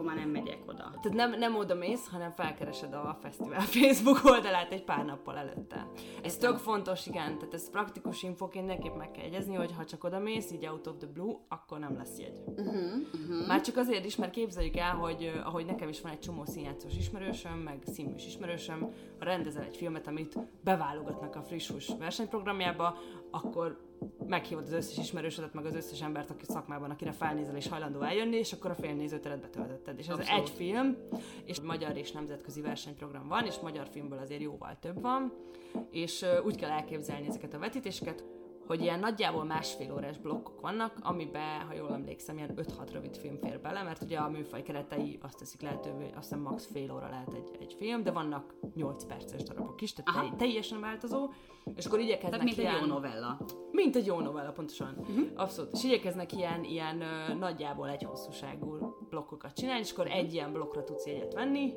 Akkor 0.05 0.17
már 0.17 0.25
nem 0.25 0.43
megyek 0.43 0.59
oda. 0.67 0.91
Tehát 1.03 1.13
nem, 1.13 1.39
nem 1.39 1.57
oda 1.57 1.75
mész, 1.75 2.09
hanem 2.09 2.31
felkeresed 2.31 2.93
a 2.93 3.19
fesztivál 3.21 3.61
Facebook 3.81 4.25
oldalát 4.25 4.73
egy 4.73 4.85
pár 4.85 5.05
nappal 5.05 5.37
előtte. 5.37 5.87
Ez 6.23 6.37
tök 6.37 6.57
fontos, 6.57 7.07
igen, 7.07 7.39
tehát 7.39 7.55
ez 7.55 7.71
praktikus 7.71 8.23
infóként 8.23 8.67
mindenképp 8.67 8.97
meg 8.97 9.11
kell 9.11 9.25
jegyezni, 9.25 9.55
hogy 9.55 9.73
ha 9.73 9.85
csak 9.85 10.05
oda 10.05 10.19
mész, 10.19 10.51
így 10.53 10.67
out 10.67 10.87
of 10.87 10.97
the 10.99 11.07
blue, 11.07 11.35
akkor 11.49 11.79
nem 11.79 11.97
lesz 11.97 12.19
jegy. 12.19 12.43
Uh-huh, 12.47 12.75
uh-huh. 13.13 13.47
Már 13.47 13.61
csak 13.61 13.77
azért 13.77 14.05
is, 14.05 14.17
mert 14.17 14.33
képzeljük 14.33 14.77
el, 14.77 14.95
hogy 14.95 15.41
ahogy 15.45 15.67
nekem 15.67 15.89
is 15.89 16.01
van 16.01 16.13
egy 16.13 16.19
csomó 16.19 16.45
színjátszós 16.45 16.97
ismerősöm, 16.97 17.59
meg 17.59 17.83
színműs 17.93 18.27
ismerősöm, 18.27 18.81
ha 19.19 19.25
rendezel 19.25 19.63
egy 19.63 19.77
filmet, 19.77 20.07
amit 20.07 20.39
beválogatnak 20.65 21.37
a 21.37 21.43
friss 21.43 21.71
hús 21.71 21.91
versenyprogramjába, 21.99 22.99
akkor 23.35 23.79
meghívod 24.27 24.65
az 24.65 24.73
összes 24.73 24.99
ismerősödet, 24.99 25.55
meg 25.55 25.65
az 25.65 25.75
összes 25.75 26.03
embert, 26.03 26.31
aki 26.31 26.45
szakmában, 26.45 26.91
akire 26.91 27.13
felnézel 27.13 27.57
és 27.57 27.69
hajlandó 27.69 28.01
eljönni, 28.01 28.37
és 28.37 28.53
akkor 28.53 28.71
a 28.71 28.75
fél 28.75 28.95
nézőteret 28.95 29.41
betöltötted. 29.41 29.99
És 29.99 30.09
ez 30.09 30.19
Abszolút. 30.19 30.49
egy 30.49 30.51
film, 30.51 30.97
és 31.45 31.61
magyar 31.61 31.97
és 31.97 32.13
nemzetközi 32.13 32.61
versenyprogram 32.61 33.29
van, 33.29 33.45
és 33.45 33.59
magyar 33.63 33.87
filmből 33.89 34.19
azért 34.19 34.41
jóval 34.41 34.77
több 34.81 35.01
van, 35.01 35.33
és 35.91 36.25
úgy 36.45 36.57
kell 36.57 36.71
elképzelni 36.71 37.27
ezeket 37.27 37.55
a 37.55 37.59
vetítéseket, 37.59 38.25
hogy 38.67 38.83
ilyen 38.83 38.99
nagyjából 38.99 39.45
másfél 39.45 39.93
órás 39.93 40.19
blokkok 40.19 40.61
vannak, 40.61 40.99
amiben, 41.01 41.61
ha 41.67 41.75
jól 41.75 41.93
emlékszem, 41.93 42.37
ilyen 42.37 42.55
5-6 42.57 42.89
rövid 42.93 43.17
film 43.17 43.39
fér 43.39 43.61
bele, 43.61 43.83
mert 43.83 44.03
ugye 44.03 44.19
a 44.19 44.29
műfaj 44.29 44.63
keretei 44.63 45.19
azt 45.23 45.39
teszik 45.39 45.61
lehetővé, 45.61 46.05
azt 46.05 46.29
hiszem 46.29 46.41
max. 46.41 46.67
fél 46.73 46.93
óra 46.93 47.09
lehet 47.09 47.35
egy, 47.35 47.51
egy 47.61 47.75
film, 47.79 48.03
de 48.03 48.11
vannak 48.11 48.55
8 48.75 49.05
perces 49.05 49.43
darabok 49.43 49.81
is, 49.81 49.93
tehát 49.93 50.25
Aha. 50.25 50.37
teljesen 50.37 50.81
változó, 50.81 51.31
és 51.75 51.87
akkor 51.87 52.01
igyekeznek 52.01 52.31
Tehát 52.31 52.45
mint 52.45 52.57
ilyen, 52.57 52.75
egy 52.75 52.81
jó 52.81 52.87
novella. 52.87 53.39
Mint 53.71 53.97
egy 53.97 54.07
jó 54.07 54.21
novella, 54.21 54.53
pontosan. 54.53 54.95
Uh-huh. 54.99 55.27
Abszolút. 55.35 55.73
És 55.73 55.85
igyekeznek 55.85 56.33
ilyen, 56.33 56.65
ilyen 56.65 57.01
ö, 57.01 57.35
nagyjából 57.35 57.89
egy 57.89 58.03
hosszúságú 58.03 58.97
blokkokat 59.11 59.53
csinálni, 59.53 59.81
és 59.81 59.93
akkor 59.93 60.07
egy 60.07 60.33
ilyen 60.33 60.53
blokkra 60.53 60.85
tudsz 60.85 61.07
jegyet 61.07 61.35
venni, 61.35 61.73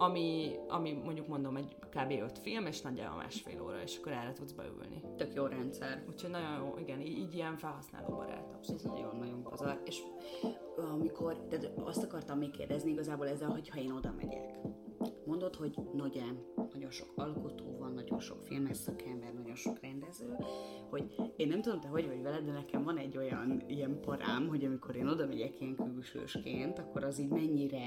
ami, 0.00 0.56
ami 0.68 0.92
mondjuk 0.92 1.26
mondom 1.26 1.56
egy 1.56 1.76
kb. 1.90 2.10
5 2.22 2.38
film, 2.38 2.66
és 2.66 2.80
nagyjából 2.80 3.16
másfél 3.16 3.62
óra, 3.62 3.82
és 3.82 3.96
akkor 3.98 4.12
erre 4.12 4.32
tudsz 4.32 4.52
beülni. 4.52 5.02
Tök 5.16 5.34
jó 5.34 5.46
rendszer. 5.46 6.04
Úgyhogy 6.08 6.30
nagyon 6.30 6.56
jó, 6.58 6.74
igen, 6.78 7.00
így, 7.00 7.18
így 7.18 7.34
ilyen 7.34 7.56
felhasználó 7.56 8.16
barát. 8.16 8.58
Ez 8.60 8.82
nagyon-nagyon 8.82 9.42
pazar. 9.42 9.80
És 9.84 10.02
amikor, 10.92 11.46
tehát 11.48 11.70
azt 11.84 12.02
akartam 12.02 12.38
még 12.38 12.50
kérdezni 12.50 12.90
igazából 12.90 13.28
ezzel, 13.28 13.50
hogyha 13.50 13.80
én 13.80 13.90
oda 13.90 14.14
megyek. 14.16 14.54
Mondod, 15.30 15.54
hogy 15.54 15.74
nagyon, 15.92 16.46
nagyon 16.72 16.90
sok 16.90 17.12
alkotó 17.14 17.76
van, 17.78 17.92
nagyon 17.92 18.20
sok 18.20 18.42
filmes 18.42 18.76
szakember, 18.76 19.32
nagyon 19.32 19.54
sok 19.54 19.80
rendező, 19.80 20.36
hogy 20.90 21.14
én 21.36 21.48
nem 21.48 21.62
tudom, 21.62 21.80
te 21.80 21.88
hogy 21.88 22.06
vagy 22.06 22.22
veled, 22.22 22.44
de 22.44 22.52
nekem 22.52 22.84
van 22.84 22.96
egy 22.96 23.16
olyan 23.16 23.62
ilyen 23.66 24.00
parám, 24.00 24.48
hogy 24.48 24.64
amikor 24.64 24.96
én 24.96 25.06
oda 25.06 25.26
megyek 25.26 25.60
ilyen 25.60 25.76
külsősként, 25.76 26.78
akkor 26.78 27.04
az 27.04 27.18
így 27.18 27.28
mennyire 27.28 27.78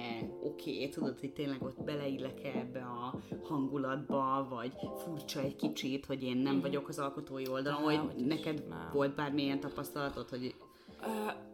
oké, 0.41 0.73
okay, 0.73 0.89
tudod, 0.89 1.19
hogy 1.19 1.33
tényleg 1.33 1.63
ott 1.63 1.83
beleillek 1.83 2.43
ebbe 2.43 2.81
a 2.81 3.19
hangulatba, 3.43 4.47
vagy 4.49 4.73
furcsa 4.97 5.39
egy 5.39 5.55
kicsit, 5.55 6.05
hogy 6.05 6.23
én 6.23 6.37
nem 6.37 6.53
mm-hmm. 6.53 6.61
vagyok 6.61 6.87
az 6.87 6.99
alkotói 6.99 7.47
oldalon, 7.47 7.81
hogy, 7.81 8.13
hogy 8.13 8.25
neked 8.25 8.67
nem. 8.67 8.89
volt 8.93 9.15
bármilyen 9.15 9.59
tapasztalatod, 9.59 10.29
hogy 10.29 10.55
uh, 11.01 11.07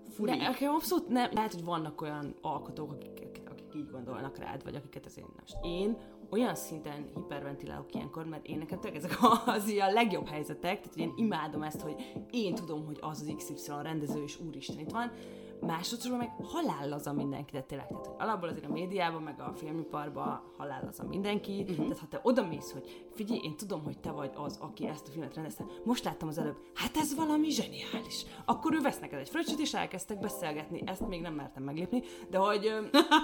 furi? 0.10 0.31
Ne, 0.31 0.38
nekem 0.38 0.74
abszolút 0.74 1.08
nem. 1.08 1.29
Lehet, 1.34 1.53
hogy 1.53 1.63
vannak 1.63 2.01
olyan 2.01 2.36
alkotók, 2.41 2.91
akik, 2.91 3.28
akik 3.70 3.82
így 3.82 3.92
gondolnak 3.92 4.38
rád, 4.38 4.64
vagy 4.64 4.76
akiket 4.76 5.06
azért 5.06 5.28
nem. 5.36 5.72
Én 5.72 5.98
olyan 6.30 6.56
szinten 6.56 7.10
hiperventilálok 7.16 7.94
ilyenkor, 7.94 8.26
mert 8.26 8.48
én 8.48 8.58
nekem 8.58 8.80
tényleg 8.80 9.04
ezek 9.04 9.18
az 9.46 9.68
ilyen 9.68 9.94
legjobb 9.94 10.28
helyzetek, 10.28 10.80
tehát 10.80 10.96
én 10.96 11.14
imádom 11.16 11.62
ezt, 11.62 11.82
hogy 11.82 11.96
én 12.32 12.56
tudom, 12.56 12.86
hogy 12.86 12.98
az 13.02 13.22
az 13.22 13.34
XY 13.36 13.72
rendező, 13.82 14.24
és 14.24 14.40
úristen 14.40 14.80
itt 14.80 14.92
van, 14.92 15.12
másodszorban 15.62 16.20
meg 16.20 16.48
halál 16.48 16.92
az 16.92 17.08
a 17.08 17.13
mindenki, 17.13 17.51
de 17.51 17.62
tényleg, 17.62 17.88
tehát 17.88 18.06
hogy 18.06 18.16
alapból 18.18 18.50
azért 18.50 18.66
a 18.66 18.72
médiában, 18.72 19.22
meg 19.22 19.39
a 19.39 19.54
filmiparban 19.56 20.42
halál 20.58 20.86
az 20.88 21.00
a 21.00 21.08
mindenki, 21.08 21.62
uh-huh. 21.62 21.75
tehát 21.75 21.98
ha 21.98 22.08
te 22.10 22.20
oda 22.24 22.48
mész, 22.48 22.72
hogy 22.72 23.08
figyelj, 23.13 23.39
én 23.44 23.58
tudom, 23.58 23.84
hogy 23.84 24.00
te 24.00 24.12
vagy 24.12 24.32
az, 24.36 24.58
aki 24.62 24.88
ezt 24.88 25.08
a 25.08 25.12
filmet 25.12 25.34
rendezte, 25.34 25.66
most 25.84 26.04
láttam 26.04 26.28
az 26.28 26.38
előbb, 26.38 26.58
hát 26.74 26.98
ez 26.98 27.16
valami 27.16 27.50
zseniális. 27.50 28.25
Akkor 28.46 28.74
ő 28.74 28.82
vesz 28.82 29.00
neked 29.00 29.20
egy 29.20 29.30
fröccsöt, 29.30 29.60
és 29.60 29.74
elkezdtek 29.74 30.20
beszélgetni, 30.20 30.82
ezt 30.86 31.08
még 31.08 31.22
nem 31.22 31.34
mertem 31.34 31.63
meglépni, 31.63 32.04
de 32.30 32.38
hogy 32.38 32.74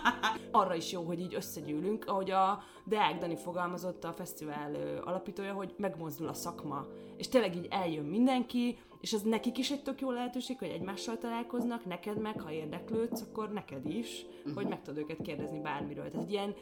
arra 0.51 0.75
is 0.75 0.92
jó, 0.92 1.01
hogy 1.04 1.20
így 1.20 1.36
összegyűlünk, 1.36 2.06
ahogy 2.08 2.32
a 2.32 2.63
Deák 2.86 3.18
Dani 3.18 3.36
fogalmazott 3.36 4.04
a 4.04 4.13
fesztivál 4.13 4.75
alapítója, 5.04 5.54
hogy 5.54 5.74
megmozdul 5.77 6.27
a 6.27 6.34
szakma, 6.34 6.86
és 7.18 7.27
tényleg 7.27 7.56
így 7.56 7.68
eljön 7.70 8.06
mindenki, 8.06 8.77
és 9.05 9.13
ez 9.13 9.21
nekik 9.21 9.57
is 9.57 9.71
egy 9.71 9.81
tök 9.81 10.01
jó 10.01 10.12
lehetőség, 10.12 10.57
hogy 10.59 10.67
egymással 10.67 11.17
találkoznak, 11.17 11.85
neked 11.85 12.21
meg, 12.21 12.41
ha 12.41 12.51
érdeklődsz, 12.51 13.21
akkor 13.21 13.51
neked 13.51 13.85
is, 13.85 14.25
uh-huh. 14.38 14.53
hogy 14.53 14.67
meg 14.67 14.81
tudod 14.81 15.03
őket 15.03 15.21
kérdezni 15.21 15.59
bármiről. 15.59 16.12
Tehát 16.12 16.29
ilyen, 16.29 16.53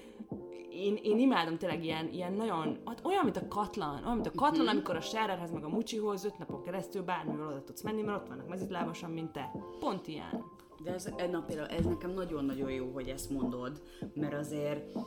én, 0.69 0.99
én 1.03 1.19
imádom 1.19 1.57
tényleg 1.57 1.83
ilyen, 1.83 2.09
ilyen 2.11 2.33
nagyon, 2.33 2.77
hát 2.85 3.01
olyan, 3.05 3.23
mint 3.23 3.37
a 3.37 3.47
katlan, 3.47 4.03
olyan, 4.03 4.13
mint 4.13 4.27
a 4.27 4.31
katlan, 4.31 4.51
uh-huh. 4.51 4.69
amikor 4.71 4.95
a 4.95 5.01
Scherrerhez 5.01 5.51
meg 5.51 5.63
a 5.63 5.69
Mucsihoz 5.69 6.25
öt 6.25 6.37
napon 6.37 6.63
keresztül 6.63 7.01
bármiről 7.01 7.47
oda 7.47 7.63
tudsz 7.63 7.81
menni, 7.81 8.01
mert 8.01 8.21
ott 8.21 8.27
vannak 8.27 8.47
mezitlábasan, 8.47 9.11
mint 9.11 9.31
te. 9.31 9.51
Pont 9.79 10.07
ilyen. 10.07 10.43
De 10.83 10.93
ez, 10.93 11.13
na, 11.31 11.41
például 11.41 11.67
ez 11.67 11.85
nekem 11.85 12.11
nagyon-nagyon 12.11 12.71
jó, 12.71 12.91
hogy 12.93 13.07
ezt 13.07 13.29
mondod, 13.29 13.81
mert 14.13 14.33
azért 14.33 14.97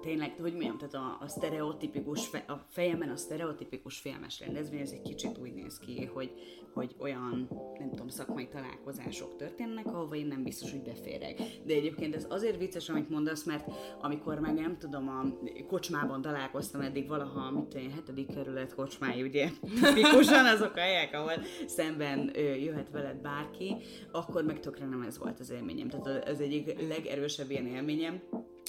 tényleg, 0.00 0.34
hogy 0.40 0.52
mondjam, 0.52 0.78
tehát 0.78 0.94
a, 0.94 1.18
a 1.20 1.28
sztereotipikus, 1.28 2.26
fe, 2.26 2.44
a 2.46 2.64
fejemben 2.68 3.08
a 3.08 3.16
sztereotipikus 3.16 3.98
filmes 3.98 4.40
rendezvény, 4.40 4.80
ez 4.80 4.90
egy 4.90 5.02
kicsit 5.02 5.38
úgy 5.38 5.54
néz 5.54 5.78
ki, 5.78 6.04
hogy, 6.04 6.30
hogy 6.72 6.94
olyan, 6.98 7.48
nem 7.78 7.90
tudom, 7.90 8.08
szakmai 8.08 8.48
találkozások 8.48 9.36
történnek, 9.36 9.86
ahova 9.86 10.14
én 10.14 10.26
nem 10.26 10.42
biztos, 10.42 10.70
hogy 10.70 10.82
beférek. 10.82 11.36
De 11.64 11.74
egyébként 11.74 12.14
ez 12.14 12.26
azért 12.28 12.58
vicces, 12.58 12.88
amit 12.88 13.10
mondasz, 13.10 13.44
mert 13.44 13.70
amikor 14.00 14.38
meg 14.38 14.54
nem 14.54 14.78
tudom, 14.78 15.08
a 15.08 15.24
kocsmában 15.66 16.22
találkoztam 16.22 16.80
eddig 16.80 17.08
valaha, 17.08 17.50
mit 17.50 17.64
tudom, 17.64 17.90
hetedik 17.90 18.34
kerület 18.34 18.74
kocsmái, 18.74 19.22
ugye, 19.22 19.48
tipikusan 19.94 20.46
azok 20.46 20.76
a 20.76 20.80
helyek, 20.80 21.14
ahol 21.14 21.42
szemben 21.66 22.30
jöhet 22.36 22.90
veled 22.90 23.16
bárki, 23.16 23.76
akkor 24.12 24.44
meg 24.44 24.60
tökre 24.60 24.86
nem 24.86 25.02
ez 25.02 25.18
volt 25.18 25.40
az 25.40 25.50
élményem. 25.50 25.88
Tehát 25.88 26.28
az 26.28 26.40
egyik 26.40 26.88
legerősebb 26.88 27.50
ilyen 27.50 27.66
élményem, 27.66 28.22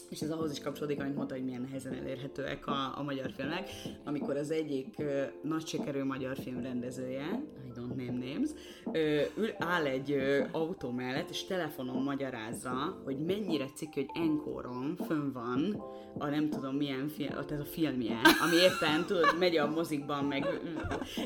és 0.10 0.22
ez 0.22 0.30
ahhoz 0.30 0.52
is 0.52 0.60
kapcsolódik, 0.60 1.00
amit 1.00 1.16
mondta, 1.16 1.34
hogy 1.34 1.44
milyen 1.44 1.62
nehezen 1.62 1.94
elérhetőek 1.94 2.68
a, 2.68 2.98
a 2.98 3.04
magyar 3.04 3.32
filmek, 3.32 3.70
amikor 4.06 4.38
az 4.38 4.52
egyik 4.52 4.96
uh, 4.98 5.24
nagy 5.44 5.68
sikerű 5.68 6.04
magyar 6.04 6.38
film 6.38 6.62
rendezője, 6.62 7.44
I 7.68 7.80
don't 7.80 7.96
name 7.96 8.26
names, 8.26 8.50
uh, 8.86 9.44
ül, 9.44 9.50
áll 9.58 9.86
egy 9.86 10.12
uh, 10.12 10.48
autó 10.52 10.92
mellett, 10.92 11.30
és 11.30 11.46
telefonon 11.46 12.04
magyarázza, 12.04 13.02
hogy 13.04 13.18
mennyire 13.18 13.66
cikk, 13.76 13.94
hogy 13.94 14.10
Enkoron 14.14 14.96
fönn 15.08 15.32
van 15.32 15.84
a 16.18 16.28
nem 16.28 16.50
tudom 16.50 16.76
milyen 16.76 17.08
film, 17.08 17.30
tehát 17.30 17.52
a 17.52 17.66
filmje, 17.66 18.20
ami 18.44 18.56
éppen 18.56 19.06
tudod, 19.06 19.38
megy 19.40 19.58
a 19.58 19.68
mozikban, 19.70 20.26
meg, 20.26 20.46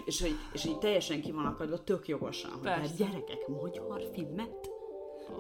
és 0.06 0.22
hogy, 0.22 0.36
és 0.54 0.66
hogy 0.66 0.78
teljesen 0.78 1.22
ki 1.22 1.32
van 1.32 1.46
akadva, 1.46 1.84
tök 1.84 2.08
jogosan, 2.08 2.52
hogy 2.52 2.68
hát 2.68 2.98
gyerekek, 2.98 3.48
magyar 3.48 4.02
filmet 4.14 4.71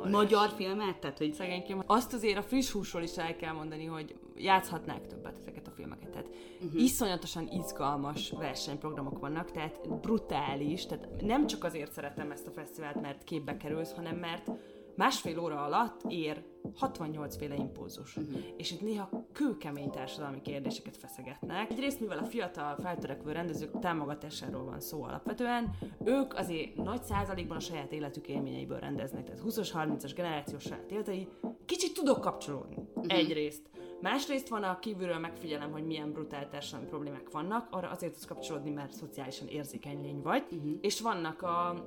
magyar 0.09 0.49
filmet? 0.49 0.99
Tehát, 0.99 1.17
hogy... 1.17 1.33
Szegénykém. 1.33 1.83
Azt 1.85 2.13
azért 2.13 2.37
a 2.37 2.41
friss 2.41 2.71
húsról 2.71 3.03
is 3.03 3.17
el 3.17 3.35
kell 3.35 3.53
mondani, 3.53 3.85
hogy 3.85 4.15
játszhatnák 4.35 5.07
többet 5.07 5.37
ezeket 5.37 5.67
a 5.67 5.71
filmeket. 5.71 6.09
Tehát 6.09 6.27
uh-huh. 6.63 6.81
iszonyatosan 6.81 7.47
izgalmas 7.47 8.33
versenyprogramok 8.37 9.19
vannak, 9.19 9.51
tehát 9.51 9.99
brutális, 10.01 10.85
tehát 10.85 11.21
nem 11.21 11.47
csak 11.47 11.63
azért 11.63 11.91
szeretem 11.91 12.31
ezt 12.31 12.47
a 12.47 12.51
fesztivált, 12.51 13.01
mert 13.01 13.23
képbe 13.23 13.57
kerülsz, 13.57 13.93
hanem 13.93 14.15
mert 14.15 14.51
másfél 14.95 15.39
óra 15.39 15.63
alatt 15.63 16.01
ér 16.07 16.43
68 16.75 17.37
féle 17.37 17.55
impulzus. 17.55 18.15
Uh-huh. 18.15 18.39
És 18.57 18.71
itt 18.71 18.81
néha 18.81 19.09
kőkemény 19.31 19.89
társadalmi 19.89 20.41
kérdéseket 20.41 20.97
feszegetnek. 20.97 21.71
Egyrészt, 21.71 21.99
mivel 21.99 22.17
a 22.17 22.23
fiatal 22.23 22.75
feltörekvő 22.75 23.31
rendezők 23.31 23.79
támogatásáról 23.79 24.63
van 24.63 24.79
szó 24.79 25.03
alapvetően, 25.03 25.69
ők 26.03 26.33
azért 26.33 26.75
nagy 26.75 27.03
százalékban 27.03 27.57
a 27.57 27.59
saját 27.59 27.91
életük 27.91 28.27
élményeiből 28.27 28.79
rendeznek. 28.79 29.23
Tehát 29.23 29.41
20-as, 29.45 29.69
30-as 29.73 30.11
generációs 30.15 30.63
saját 30.63 30.91
életei. 30.91 31.27
Kicsit 31.65 31.93
tudok 31.93 32.21
kapcsolódni. 32.21 32.75
Uh-huh. 32.75 33.13
Egyrészt. 33.13 33.69
Másrészt 34.01 34.47
van 34.47 34.63
a 34.63 34.79
kívülről 34.79 35.19
megfigyelem, 35.19 35.71
hogy 35.71 35.85
milyen 35.85 36.11
brutál 36.11 36.49
társadalmi 36.49 36.87
problémák 36.87 37.31
vannak, 37.31 37.67
arra 37.71 37.89
azért 37.89 38.11
tudsz 38.11 38.25
kapcsolódni, 38.25 38.69
mert 38.69 38.93
szociálisan 38.93 39.47
érzékeny 39.47 40.01
lény 40.01 40.21
vagy, 40.21 40.43
uh-huh. 40.51 40.71
és 40.81 41.01
vannak 41.01 41.41
a 41.41 41.85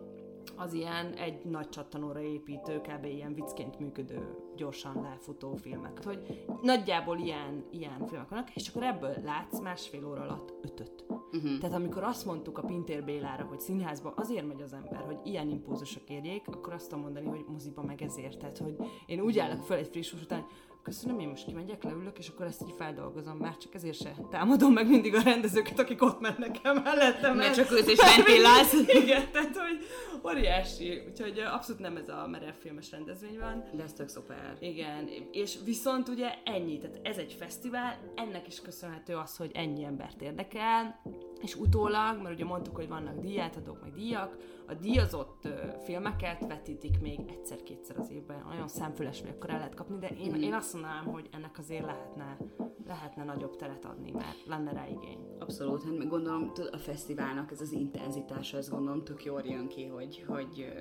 az 0.56 0.72
ilyen 0.72 1.12
egy 1.12 1.44
nagy 1.44 1.68
csattanóra 1.68 2.20
építő, 2.20 2.80
kb. 2.80 3.04
ilyen 3.04 3.34
viccként 3.34 3.78
működő, 3.78 4.36
gyorsan 4.56 5.02
lefutó 5.02 5.54
filmek. 5.54 6.04
Hogy 6.04 6.44
nagyjából 6.62 7.18
ilyen, 7.18 7.64
ilyen 7.70 8.06
filmek 8.06 8.28
vannak, 8.28 8.54
és 8.54 8.68
akkor 8.68 8.82
ebből 8.82 9.14
látsz 9.24 9.60
másfél 9.60 10.06
óra 10.06 10.20
alatt 10.20 10.54
ötöt. 10.62 11.04
Uh-huh. 11.08 11.58
Tehát 11.58 11.76
amikor 11.76 12.02
azt 12.02 12.24
mondtuk 12.24 12.58
a 12.58 12.62
Pintér 12.62 13.04
Bélára, 13.04 13.44
hogy 13.44 13.60
színházba 13.60 14.12
azért 14.16 14.46
megy 14.46 14.62
az 14.62 14.72
ember, 14.72 15.00
hogy 15.00 15.18
ilyen 15.24 15.48
impulzusok 15.48 16.10
érjék, 16.10 16.48
akkor 16.48 16.72
azt 16.72 16.88
tudom 16.88 17.04
mondani, 17.04 17.26
hogy 17.26 17.44
moziba 17.48 17.82
meg 17.82 18.02
ezért. 18.02 18.38
Tehát, 18.38 18.58
hogy 18.58 18.76
én 19.06 19.20
úgy 19.20 19.38
állok 19.38 19.62
föl 19.62 19.76
egy 19.76 19.88
friss 19.88 20.12
után, 20.12 20.44
köszönöm, 20.84 21.18
én 21.18 21.28
most 21.28 21.44
kimegyek, 21.44 21.82
leülök, 21.82 22.18
és 22.18 22.28
akkor 22.28 22.46
ezt 22.46 22.62
így 22.62 22.74
feldolgozom, 22.76 23.36
már 23.36 23.56
csak 23.56 23.74
ezért 23.74 24.00
se 24.00 24.14
támadom 24.30 24.72
meg 24.72 24.88
mindig 24.88 25.14
a 25.14 25.22
rendezőket, 25.22 25.78
akik 25.78 26.02
ott 26.02 26.20
mennek 26.20 26.58
el 26.62 26.74
mellettem. 26.74 27.36
Mert 27.36 27.54
csak 27.54 27.70
őt 27.70 27.88
is 27.88 27.98
ventilálsz. 27.98 28.72
Igen, 29.02 29.30
tehát 29.32 29.56
hogy 29.56 29.84
óriási, 30.26 31.02
úgyhogy 31.08 31.38
abszolút 31.38 31.80
nem 31.80 31.96
ez 31.96 32.08
a 32.08 32.26
merev 32.30 32.54
filmes 32.60 32.90
rendezvény 32.90 33.38
van. 33.38 33.64
De 33.72 33.82
ez 33.82 33.92
tök 33.92 34.08
szuper. 34.08 34.56
Igen, 34.60 35.08
és 35.32 35.58
viszont 35.64 36.08
ugye 36.08 36.34
ennyi, 36.44 36.78
tehát 36.78 37.00
ez 37.02 37.16
egy 37.16 37.32
fesztivál, 37.32 37.98
ennek 38.14 38.46
is 38.46 38.60
köszönhető 38.60 39.14
az, 39.14 39.36
hogy 39.36 39.50
ennyi 39.54 39.84
embert 39.84 40.22
érdekel, 40.22 41.00
és 41.40 41.54
utólag, 41.54 42.22
mert 42.22 42.34
ugye 42.34 42.44
mondtuk, 42.44 42.76
hogy 42.76 42.88
vannak 42.88 43.20
díjátadók, 43.20 43.82
meg 43.82 43.92
díjak, 43.94 44.36
a 44.66 44.74
díjazott 44.74 45.48
filmeket 45.84 46.46
vetítik 46.46 47.00
még 47.00 47.20
egyszer-kétszer 47.28 47.98
az 47.98 48.10
évben. 48.10 48.46
Olyan 48.50 48.68
szemfüles 48.68 49.22
akkor 49.22 49.50
el 49.50 49.56
lehet 49.56 49.74
kapni, 49.74 49.98
de 49.98 50.08
én, 50.08 50.34
én 50.34 50.54
azt 50.54 50.72
mondanám, 50.72 51.04
hogy 51.04 51.28
ennek 51.32 51.58
azért 51.58 51.84
lehetne, 51.84 52.36
lehetne 52.86 53.24
nagyobb 53.24 53.56
teret 53.56 53.84
adni, 53.84 54.10
mert 54.10 54.46
lenne 54.46 54.72
rá 54.72 54.86
igény. 54.86 55.18
Abszolút, 55.38 55.82
hát 55.82 56.08
gondolom 56.08 56.52
a 56.72 56.76
fesztiválnak 56.76 57.50
ez 57.50 57.60
az 57.60 57.72
intenzitása, 57.72 58.56
ez 58.56 58.68
gondolom 58.68 59.04
tök 59.04 59.24
jól 59.24 59.42
jön 59.44 59.68
ki, 59.68 59.86
hogy, 59.86 60.24
hogy 60.26 60.72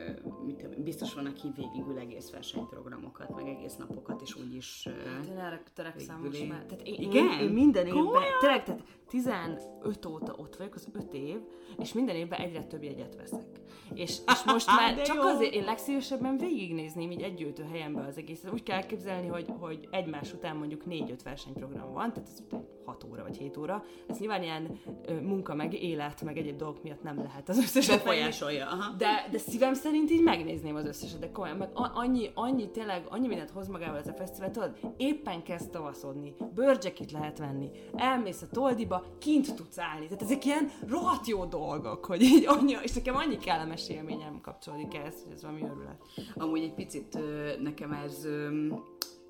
mit, 0.45 0.83
biztos 0.83 1.13
van, 1.13 1.25
aki 1.25 1.51
végigül 1.55 1.97
egész 1.97 2.31
versenyprogramokat, 2.31 3.35
meg 3.35 3.47
egész 3.47 3.75
napokat, 3.75 4.21
és 4.21 4.35
úgyis 4.35 4.87
Hát 5.15 5.25
én 5.25 5.37
erre 5.37 5.63
törekszem 5.73 6.19
most 6.19 6.47
már. 6.47 6.65
Tehát 6.65 6.87
én, 6.87 6.93
Igen? 6.93 7.25
Én, 7.25 7.39
én 7.39 7.49
minden 7.49 7.85
évben, 7.85 8.23
tényleg, 8.39 8.63
tehát 8.63 8.83
15 9.07 10.05
óta 10.05 10.33
ott 10.37 10.55
vagyok, 10.55 10.75
az 10.75 10.87
5 10.93 11.13
év, 11.13 11.37
és 11.77 11.93
minden 11.93 12.15
évben 12.15 12.39
egyre 12.39 12.63
több 12.63 12.83
jegyet 12.83 13.15
veszek. 13.15 13.61
És, 13.93 14.17
és 14.27 14.43
most 14.45 14.67
már 14.77 15.01
csak 15.01 15.15
jó. 15.15 15.21
azért 15.21 15.53
én 15.53 15.63
legszívesebben 15.63 16.37
végignézném 16.37 17.11
így 17.11 17.21
egy 17.21 17.53
helyembe 17.71 18.05
az 18.07 18.17
egészet. 18.17 18.53
Úgy 18.53 18.63
kell 18.63 18.77
elképzelni, 18.77 19.27
hogy, 19.27 19.45
hogy 19.59 19.87
egymás 19.91 20.33
után 20.33 20.55
mondjuk 20.55 20.83
4-5 20.89 21.17
versenyprogram 21.23 21.93
van, 21.93 22.13
tehát 22.13 22.29
ez 22.29 22.43
6 22.85 23.03
óra 23.11 23.23
vagy 23.23 23.37
7 23.37 23.57
óra. 23.57 23.83
Ez 24.07 24.17
nyilván 24.17 24.43
ilyen 24.43 24.79
ö, 25.05 25.21
munka, 25.21 25.53
meg 25.53 25.83
élet, 25.83 26.21
meg 26.21 26.37
egyéb 26.37 26.57
dolgok 26.57 26.83
miatt 26.83 27.03
nem 27.03 27.17
lehet 27.17 27.49
az 27.49 27.57
összeset 27.57 27.97
Befolyásolja, 27.97 28.65
aha. 28.65 28.95
De, 28.97 29.27
de 29.31 29.37
szívem 29.37 29.73
szerint 29.73 30.11
így 30.11 30.23
megnézném 30.23 30.75
az 30.75 30.85
összeset, 30.85 31.19
de 31.19 31.31
komolyan, 31.31 31.57
meg 31.57 31.69
annyi, 31.73 32.31
annyi 32.33 32.69
tényleg, 32.69 33.05
annyi 33.09 33.27
mindent 33.27 33.49
hoz 33.49 33.67
magával 33.67 33.97
ez 33.97 34.07
a 34.07 34.13
fesztivál, 34.13 34.51
tudod, 34.51 34.77
éppen 34.97 35.43
kezd 35.43 35.69
tavaszodni, 35.69 36.33
bőrcsekit 36.53 37.11
lehet 37.11 37.37
venni, 37.37 37.69
elmész 37.95 38.41
a 38.41 38.47
toldiba, 38.51 39.05
kint 39.19 39.55
tudsz 39.55 39.79
állni. 39.79 40.05
Tehát 40.05 40.21
ezek 40.21 40.45
ilyen 40.45 40.71
rohadt 40.87 41.27
jó 41.27 41.45
dolgok, 41.45 42.05
hogy 42.05 42.21
így 42.21 42.45
annyi, 42.47 42.77
és 42.83 42.93
nekem 42.93 43.15
annyi 43.15 43.37
kellemes 43.63 43.89
élményem 43.89 44.41
kapcsolódik 44.41 44.95
ehhez, 44.95 45.23
hogy 45.23 45.33
ez 45.33 45.41
valami 45.41 45.61
örület. 45.61 46.01
Amúgy 46.35 46.61
egy 46.61 46.73
picit 46.73 47.17
nekem 47.61 47.91
ez 47.91 48.27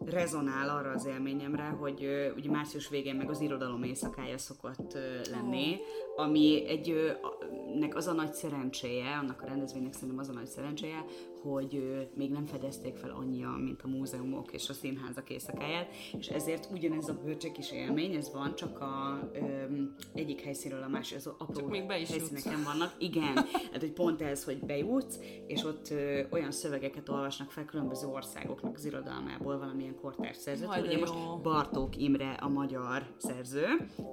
rezonál 0.06 0.70
arra 0.70 0.92
az 0.92 1.06
élményemre, 1.06 1.64
hogy 1.64 2.04
uh, 2.04 2.38
ugye 2.38 2.50
március 2.50 2.90
végén 2.90 3.16
meg 3.16 3.30
az 3.30 3.42
irodalom 3.42 3.84
éjszakája 3.84 4.38
szokott 4.38 4.94
uh, 4.94 5.32
lenni, 5.32 5.78
ami 6.16 6.68
egy 6.68 6.92
uh, 6.92 7.80
nek 7.80 7.96
az 7.96 8.08
a 8.08 8.14
nagy 8.14 8.34
szerencséje, 8.34 9.18
annak 9.18 9.42
a 9.42 9.46
rendezvénynek 9.46 9.94
szerintem 9.94 10.18
az 10.18 10.30
a 10.30 10.34
nagy 10.34 10.48
szerencséje, 10.48 11.06
hogy 11.44 12.10
még 12.16 12.32
nem 12.32 12.46
fedezték 12.46 12.96
fel 12.96 13.10
annyian, 13.10 13.60
mint 13.60 13.82
a 13.82 13.88
múzeumok 13.88 14.54
és 14.54 14.70
a 14.70 14.74
színházak 14.74 15.30
éjszakáját, 15.30 15.92
és 16.18 16.28
ezért 16.28 16.70
ugyanez 16.72 17.10
a 17.10 17.20
bőcsek 17.24 17.58
is 17.58 17.72
élmény, 17.72 18.14
ez 18.14 18.32
van, 18.34 18.56
csak 18.56 18.80
a 18.80 19.20
um, 19.42 19.94
egyik 20.14 20.42
helyszínről 20.42 20.84
a 20.84 20.88
másik, 20.88 21.18
az 21.18 21.28
apró 21.28 21.54
csak 21.54 21.70
még 21.70 21.88
be 21.88 22.00
is 22.00 22.10
helyszíneken 22.10 22.52
jutsz. 22.52 22.66
vannak. 22.66 22.96
Igen, 22.98 23.36
hát 23.72 23.80
hogy 23.80 23.92
pont 23.94 24.22
ez, 24.22 24.44
hogy 24.44 24.60
bejutsz, 24.60 25.20
és 25.48 25.64
ott 25.64 25.88
uh, 25.92 26.20
olyan 26.30 26.52
szövegeket 26.52 27.10
olvasnak 27.10 27.52
fel 27.52 27.66
különböző 27.66 28.08
országoknak 28.08 28.76
az 28.76 28.86
irodalmából, 28.86 29.58
valamilyen 29.58 29.96
kortárs 29.96 30.38
szerzőt. 30.38 30.78
Ugye 30.82 30.98
most 30.98 31.42
Bartók 31.42 31.98
Imre 31.98 32.32
a 32.32 32.50
magyar 32.50 33.16
szerző, 33.18 33.66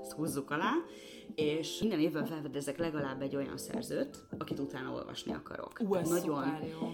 ezt 0.02 0.12
húzzuk 0.12 0.50
alá, 0.50 0.72
és 1.34 1.80
minden 1.80 2.00
évben 2.00 2.24
felfedezek 2.24 2.78
legalább 2.78 3.22
egy 3.22 3.36
olyan 3.36 3.56
szerzőt, 3.56 4.26
akit 4.38 4.58
utána 4.58 4.92
olvasni 4.92 5.32
akarok. 5.32 5.80
Ú, 5.88 5.94
ez 5.94 6.08
Nagyon. 6.08 6.44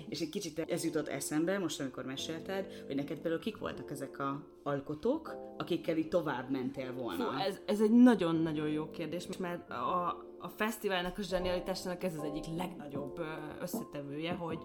És 0.08 0.25
egy 0.26 0.32
kicsit 0.32 0.58
ez 0.58 0.84
jutott 0.84 1.08
eszembe, 1.08 1.58
most 1.58 1.80
amikor 1.80 2.04
mesélted, 2.04 2.66
hogy 2.86 2.94
neked 2.94 3.18
például 3.18 3.42
kik 3.42 3.58
voltak 3.58 3.90
ezek 3.90 4.18
a 4.18 4.46
alkotók, 4.62 5.34
akikkel 5.56 5.96
itt 5.96 6.10
tovább 6.10 6.50
mentél 6.50 6.92
volna. 6.92 7.24
Fú, 7.24 7.38
ez, 7.38 7.60
ez 7.66 7.80
egy 7.80 7.90
nagyon-nagyon 7.90 8.68
jó 8.68 8.90
kérdés, 8.90 9.26
mert 9.38 9.70
a, 9.70 10.06
a 10.38 10.48
fesztiválnak 10.48 11.18
a 11.18 11.22
zsenialitásának 11.22 12.02
ez 12.02 12.14
az 12.14 12.22
egyik 12.22 12.44
legnagyobb 12.56 13.20
összetevője, 13.60 14.32
hogy 14.32 14.58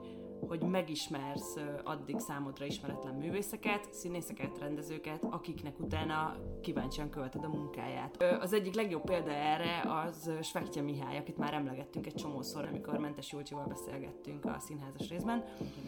hogy 0.48 0.64
megismersz 0.64 1.56
addig 1.84 2.20
számodra 2.20 2.66
ismeretlen 2.66 3.14
művészeket, 3.14 3.94
színészeket, 3.94 4.60
rendezőket, 4.60 5.24
akiknek 5.30 5.80
utána 5.80 6.36
kíváncsian 6.62 7.10
követed 7.10 7.44
a 7.44 7.48
munkáját. 7.48 8.24
Az 8.40 8.54
egyik 8.54 8.76
legjobb 8.76 9.04
példa 9.04 9.32
erre 9.32 9.82
az 10.04 10.32
Svekje 10.42 10.82
Mihály, 10.82 11.18
akit 11.18 11.38
már 11.38 11.54
emlegettünk 11.54 12.06
egy 12.06 12.14
csomószor, 12.16 12.66
amikor 12.66 12.98
Mentes 12.98 13.32
Julcsival 13.32 13.66
beszélgettünk 13.66 14.46
a 14.46 14.60
színházas 14.60 15.10
részben. 15.10 15.44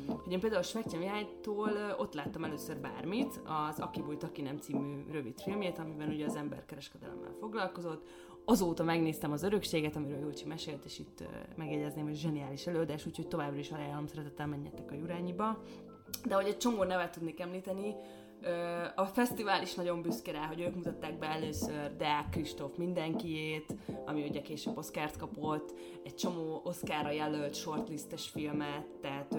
Hogy 0.07 0.31
én 0.31 0.39
például 0.39 0.61
Svekje 0.61 0.97
Mihálytól 0.97 1.71
ott 1.97 2.13
láttam 2.13 2.43
először 2.43 2.77
bármit, 2.77 3.41
az 3.69 3.79
Aki 3.79 4.01
bújt, 4.01 4.23
aki 4.23 4.41
nem 4.41 4.57
című 4.57 5.03
rövid 5.11 5.41
filmjét, 5.41 5.77
amiben 5.77 6.09
ugye 6.09 6.25
az 6.25 6.35
emberkereskedelemmel 6.35 7.35
foglalkozott, 7.39 8.07
azóta 8.45 8.83
megnéztem 8.83 9.31
az 9.31 9.43
örökséget, 9.43 9.95
amiről 9.95 10.19
Julcsi 10.19 10.45
mesélt, 10.45 10.85
és 10.85 10.99
itt 10.99 11.23
megjegyezném, 11.55 12.05
hogy 12.05 12.15
zseniális 12.15 12.67
előadás, 12.67 13.05
úgyhogy 13.05 13.27
továbbra 13.27 13.59
is 13.59 13.71
ajánlom 13.71 14.07
szeretettel 14.07 14.47
menjetek 14.47 14.91
a 14.91 14.95
Jurányiba. 14.95 15.63
De 16.27 16.35
hogy 16.35 16.47
egy 16.47 16.57
csomó 16.57 16.83
nevet 16.83 17.11
tudnék 17.11 17.39
említeni, 17.39 17.95
a 18.95 19.05
fesztivál 19.05 19.61
is 19.61 19.73
nagyon 19.73 20.01
büszke 20.01 20.31
rá, 20.31 20.45
hogy 20.45 20.61
ők 20.61 20.75
mutatták 20.75 21.17
be 21.19 21.27
először 21.27 21.95
Deák 21.97 22.29
Kristóf 22.29 22.75
mindenkiét, 22.77 23.75
ami 24.05 24.27
ugye 24.27 24.41
később 24.41 24.77
Oscárt 24.77 25.17
kapott, 25.17 25.73
egy 26.03 26.15
csomó 26.15 26.61
Oscarra 26.63 27.11
jelölt 27.11 27.55
shortlistes 27.55 28.29
filmet, 28.29 28.85
tehát 29.01 29.37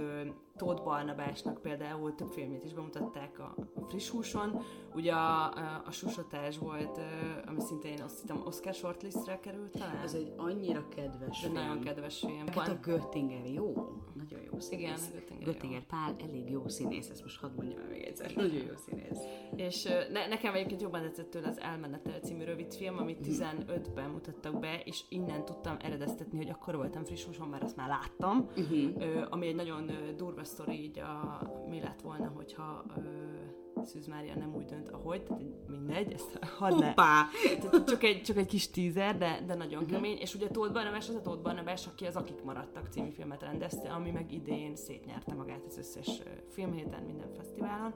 Tóth 0.57 0.83
Barnabásnak 0.83 1.63
például 1.63 2.15
több 2.15 2.29
filmét 2.29 2.65
is 2.65 2.73
bemutatták 2.73 3.39
a, 3.39 3.55
friss 3.89 4.09
húson. 4.09 4.63
Ugye 4.95 5.13
a, 5.13 5.53
a, 5.53 5.83
a 5.87 5.91
susotás 5.91 6.59
volt, 6.59 7.01
ami 7.47 7.61
szintén 7.61 8.03
azt 8.03 8.21
hiszem 8.21 8.43
Oscar 8.45 8.75
shortlistre 8.75 9.41
került 9.41 9.71
talán. 9.71 9.97
Ez 9.97 10.15
egy 10.15 10.33
annyira 10.37 10.89
kedves 10.89 11.41
film. 11.41 11.53
Nagyon 11.53 11.81
kedves 11.81 12.19
film. 12.19 12.47
Hát 12.47 12.69
a 12.69 12.79
Göttinger 12.83 13.47
jó, 13.47 13.73
nagyon 14.15 14.41
jó 14.53 14.59
színész. 14.59 14.89
Igen, 14.89 15.01
Göttinger, 15.13 15.45
Göttinger 15.45 15.79
jó. 15.79 15.99
Pál 15.99 16.17
elég 16.29 16.51
jó 16.51 16.69
színész, 16.69 17.09
ezt 17.11 17.23
most 17.23 17.41
hadd 17.41 17.53
mondjam 17.57 17.81
el 17.81 17.89
még 17.89 18.03
egyszer. 18.03 18.33
Nagyon 18.35 18.65
jó 18.67 18.77
színész. 18.77 19.19
És 19.57 19.85
ne, 20.13 20.27
nekem 20.27 20.55
egyébként 20.55 20.81
jobban 20.81 21.03
tetszett 21.03 21.31
tőle 21.31 21.49
az 21.49 21.61
Elmenetel 21.61 22.21
című 22.21 22.45
rövid 22.45 22.75
film, 22.75 22.99
amit 22.99 23.19
15-ben 23.23 24.11
mutattak 24.11 24.61
be, 24.61 24.81
és 24.85 25.05
innen 25.09 25.45
tudtam 25.45 25.77
eredeztetni, 25.81 26.37
hogy 26.37 26.49
akkor 26.49 26.77
voltam 26.77 27.05
friss 27.05 27.25
húson, 27.25 27.49
mert 27.49 27.63
azt 27.63 27.77
már 27.77 27.89
láttam, 27.89 28.49
uh-huh. 28.57 29.27
ami 29.31 29.47
egy 29.47 29.55
nagyon 29.55 29.91
durva 30.17 30.45
sztori 30.45 30.83
így 30.83 30.99
a, 30.99 31.41
mi 31.69 31.81
lett 31.81 32.01
volna, 32.01 32.33
hogyha 32.35 32.85
ö, 32.97 33.03
Szűz 33.85 34.07
Mária 34.07 34.35
nem 34.35 34.55
úgy 34.55 34.65
dönt, 34.65 34.89
ahogy, 34.89 35.23
tehát 35.23 35.43
mindegy, 35.67 36.13
ezt 36.13 36.39
hadd 36.59 36.79
ne. 36.79 36.95
Tehát 36.95 37.85
csak 37.87 38.03
egy, 38.03 38.23
csak 38.23 38.37
egy 38.37 38.47
kis 38.47 38.71
tízer, 38.71 39.19
de, 39.19 39.43
de 39.47 39.55
nagyon 39.55 39.83
uh-huh. 39.83 39.93
kemény. 39.93 40.19
És 40.19 40.35
ugye 40.35 40.49
Tóth 40.49 40.73
Barnabás 40.73 41.09
az 41.09 41.15
a 41.15 41.21
Tóth 41.21 41.43
Barnabás, 41.43 41.87
aki 41.87 42.07
az 42.07 42.17
Akik 42.17 42.43
maradtak 42.43 42.89
című 42.91 43.11
filmet 43.11 43.43
rendezte, 43.43 43.89
ami 43.89 44.11
meg 44.11 44.33
idén 44.33 44.77
szétnyerte 44.77 45.35
magát 45.35 45.65
az 45.67 45.79
összes 45.79 46.23
filmhéten, 46.51 47.03
minden 47.03 47.33
fesztiválon. 47.37 47.95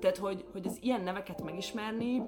Tehát, 0.00 0.16
hogy, 0.16 0.44
hogy 0.52 0.66
az 0.66 0.78
ilyen 0.80 1.00
neveket 1.00 1.42
megismerni, 1.42 2.22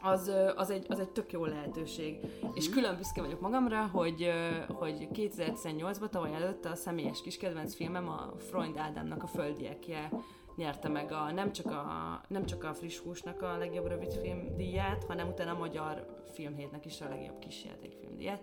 az, 0.00 0.32
az, 0.56 0.70
egy, 0.70 0.86
az 0.88 0.98
egy 0.98 1.10
tök 1.10 1.32
jó 1.32 1.44
lehetőség. 1.44 2.18
És 2.54 2.68
külön 2.68 2.96
büszke 2.96 3.20
vagyok 3.20 3.40
magamra, 3.40 3.86
hogy, 3.92 4.30
hogy 4.68 5.08
2018-ban, 5.12 6.08
tavaly 6.08 6.34
előtt 6.34 6.64
a 6.64 6.74
személyes 6.74 7.22
kis 7.22 7.36
kedvenc 7.36 7.74
filmem 7.74 8.08
a 8.08 8.32
Freund 8.38 8.76
Ádámnak 8.76 9.22
a 9.22 9.26
Földiekje 9.26 10.10
nyerte 10.56 10.88
meg 10.88 11.12
a, 11.12 11.30
nem, 11.32 11.52
csak 11.52 11.66
a, 11.66 12.20
nem 12.28 12.44
csak 12.44 12.64
a 12.64 12.74
friss 12.74 12.98
húsnak 12.98 13.42
a 13.42 13.56
legjobb 13.56 13.86
rövidfilm 13.86 14.56
díját, 14.56 15.04
hanem 15.04 15.28
utána 15.28 15.50
a 15.50 15.58
magyar 15.58 16.22
filmhétnek 16.32 16.84
is 16.84 17.00
a 17.00 17.08
legjobb 17.08 17.38
kisjátékfilm 17.38 18.16
díját. 18.16 18.42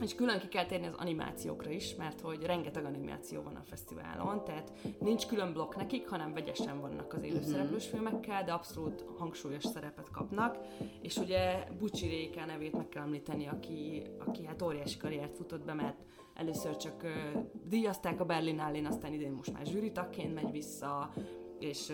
És 0.00 0.14
külön 0.14 0.38
ki 0.38 0.48
kell 0.48 0.66
térni 0.66 0.86
az 0.86 0.94
animációkra 0.98 1.70
is, 1.70 1.94
mert 1.94 2.20
hogy 2.20 2.42
rengeteg 2.42 2.84
animáció 2.84 3.42
van 3.42 3.54
a 3.54 3.62
fesztiválon, 3.62 4.44
tehát 4.44 4.72
nincs 4.98 5.26
külön 5.26 5.52
blokk 5.52 5.74
nekik, 5.76 6.08
hanem 6.08 6.32
vegyesen 6.32 6.80
vannak 6.80 7.12
az 7.12 7.22
élőszereplős 7.22 7.86
mhm. 7.86 7.94
filmekkel, 7.94 8.44
de 8.44 8.52
abszolút 8.52 9.04
hangsúlyos 9.18 9.64
szerepet 9.64 10.10
kapnak. 10.10 10.58
És 11.02 11.16
ugye 11.16 11.64
Bucsi 11.78 12.06
Réka 12.06 12.44
nevét 12.44 12.76
meg 12.76 12.88
kell 12.88 13.02
említeni, 13.02 13.46
aki, 13.46 14.02
aki 14.26 14.46
hát 14.46 14.62
óriási 14.62 14.98
karriert 14.98 15.36
futott 15.36 15.64
be, 15.64 15.74
mert 15.74 15.98
először 16.34 16.76
csak 16.76 17.02
uh, 17.02 17.42
díjazták 17.68 18.20
a 18.20 18.24
Berlinálén, 18.24 18.86
aztán 18.86 19.12
idén 19.12 19.32
most 19.32 19.52
már 19.52 19.66
zsűritakként 19.66 20.34
megy 20.34 20.50
vissza, 20.50 21.12
és, 21.60 21.92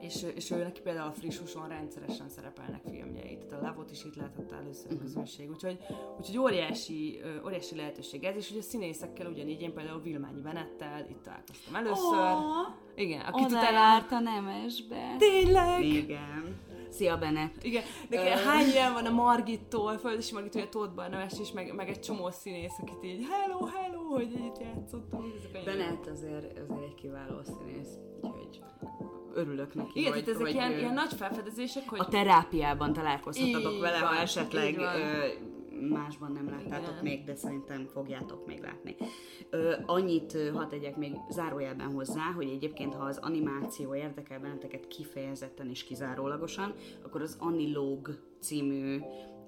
és, 0.00 0.26
és 0.34 0.50
ő 0.50 0.62
neki 0.62 0.80
például 0.80 1.08
a 1.08 1.12
friss 1.12 1.38
húson 1.38 1.68
rendszeresen 1.68 2.28
szerepelnek 2.28 2.80
filmjei, 2.90 3.38
tehát 3.38 3.64
a 3.64 3.66
Lavot 3.66 3.90
is 3.90 4.04
itt 4.04 4.16
láthatta 4.16 4.56
először 4.56 4.90
a 4.90 4.94
mhm. 4.94 5.02
közönség, 5.02 5.50
úgyhogy, 5.50 5.78
úgyhogy 6.18 6.38
óriási, 6.38 7.20
óriási 7.44 7.76
lehetőség 7.76 8.24
ez, 8.24 8.36
és 8.36 8.50
ugye 8.50 8.58
a 8.58 8.62
színészekkel 8.62 9.26
ugyanígy 9.26 9.62
én 9.62 9.74
például 9.74 10.00
Vilmányi 10.00 10.40
Benettel 10.40 11.06
itt 11.08 11.22
találkoztam 11.22 11.74
először. 11.74 12.18
Oh, 12.18 12.74
Igen, 12.94 13.20
akit 13.20 13.46
utána... 13.46 13.70
járt 13.70 14.12
a 14.12 14.18
nemesbe. 14.18 15.16
Tényleg? 15.18 15.84
Igen. 15.84 16.70
Szia, 16.92 17.18
Bennett! 17.18 17.64
Igen, 17.64 17.82
de 18.08 18.20
uh... 18.20 18.40
hány 18.40 18.66
ilyen 18.66 18.92
van 18.92 19.06
a 19.06 19.10
Margittól, 19.10 19.98
Földesi 19.98 20.32
Margit, 20.34 20.54
ugye 20.54 20.68
Tóth 20.68 20.94
Barnabás 20.94 21.32
is, 21.40 21.52
meg, 21.52 21.74
meg 21.74 21.88
egy 21.88 22.00
csomó 22.00 22.30
színész, 22.30 22.78
akit 22.80 23.04
így 23.04 23.26
hello, 23.30 23.64
hello, 23.64 23.91
hogy 24.12 24.32
itt 24.32 24.58
játszottam. 24.60 25.32
Bennett 25.64 26.06
azért, 26.06 26.58
azért 26.58 26.82
egy 26.82 26.94
kiváló 26.94 27.42
színész, 27.42 27.98
úgyhogy 28.22 28.60
örülök 29.34 29.74
neki. 29.74 30.00
Igen, 30.00 30.12
hogy, 30.12 30.28
ezek 30.28 30.52
ilyen, 30.52 30.78
ilyen 30.78 30.94
nagy 30.94 31.12
felfedezések, 31.12 31.88
hogy... 31.88 32.00
A 32.00 32.08
terápiában 32.08 32.92
találkozhatatok 32.92 33.80
vele, 33.80 34.00
van, 34.00 34.08
ha 34.08 34.20
esetleg 34.20 34.76
másban 35.88 36.32
nem 36.32 36.48
láttátok 36.50 36.90
Igen. 36.90 37.02
még, 37.02 37.24
de 37.24 37.34
szerintem 37.34 37.86
fogjátok 37.86 38.46
még 38.46 38.60
látni. 38.60 38.96
Ö, 39.50 39.74
annyit 39.86 40.36
hadd 40.54 40.68
tegyek 40.68 40.96
még 40.96 41.12
zárójelben 41.30 41.92
hozzá, 41.92 42.32
hogy 42.34 42.48
egyébként 42.48 42.94
ha 42.94 43.04
az 43.04 43.18
animáció 43.18 43.94
érdekel 43.94 44.40
benneteket 44.40 44.86
kifejezetten 44.86 45.68
és 45.68 45.84
kizárólagosan, 45.84 46.74
akkor 47.04 47.22
az 47.22 47.36
Anilóg 47.40 48.18
című 48.40 49.00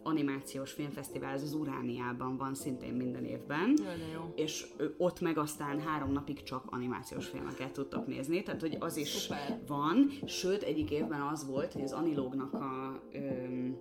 animációs 0.05 0.73
filmfesztivál, 0.73 1.33
ez 1.33 1.43
az 1.43 1.55
Urániában 1.55 2.37
van 2.37 2.55
szintén 2.55 2.95
minden 2.95 3.25
évben. 3.25 3.79
Jó. 4.15 4.33
És 4.35 4.67
ott 4.99 5.21
meg 5.21 5.39
aztán 5.39 5.81
három 5.81 6.13
napig 6.13 6.43
csak 6.43 6.65
animációs 6.67 7.27
filmeket 7.27 7.73
tudtok 7.73 8.07
nézni, 8.07 8.43
tehát 8.43 8.61
hogy 8.61 8.77
az 8.81 8.97
is 8.97 9.09
Szuper. 9.09 9.61
van. 9.67 10.11
Sőt, 10.27 10.63
egyik 10.63 10.91
évben 10.91 11.21
az 11.21 11.47
volt, 11.47 11.73
hogy 11.73 11.83
az 11.83 11.93
Anilógnak 11.93 12.53
a 12.53 13.01
öm, 13.13 13.77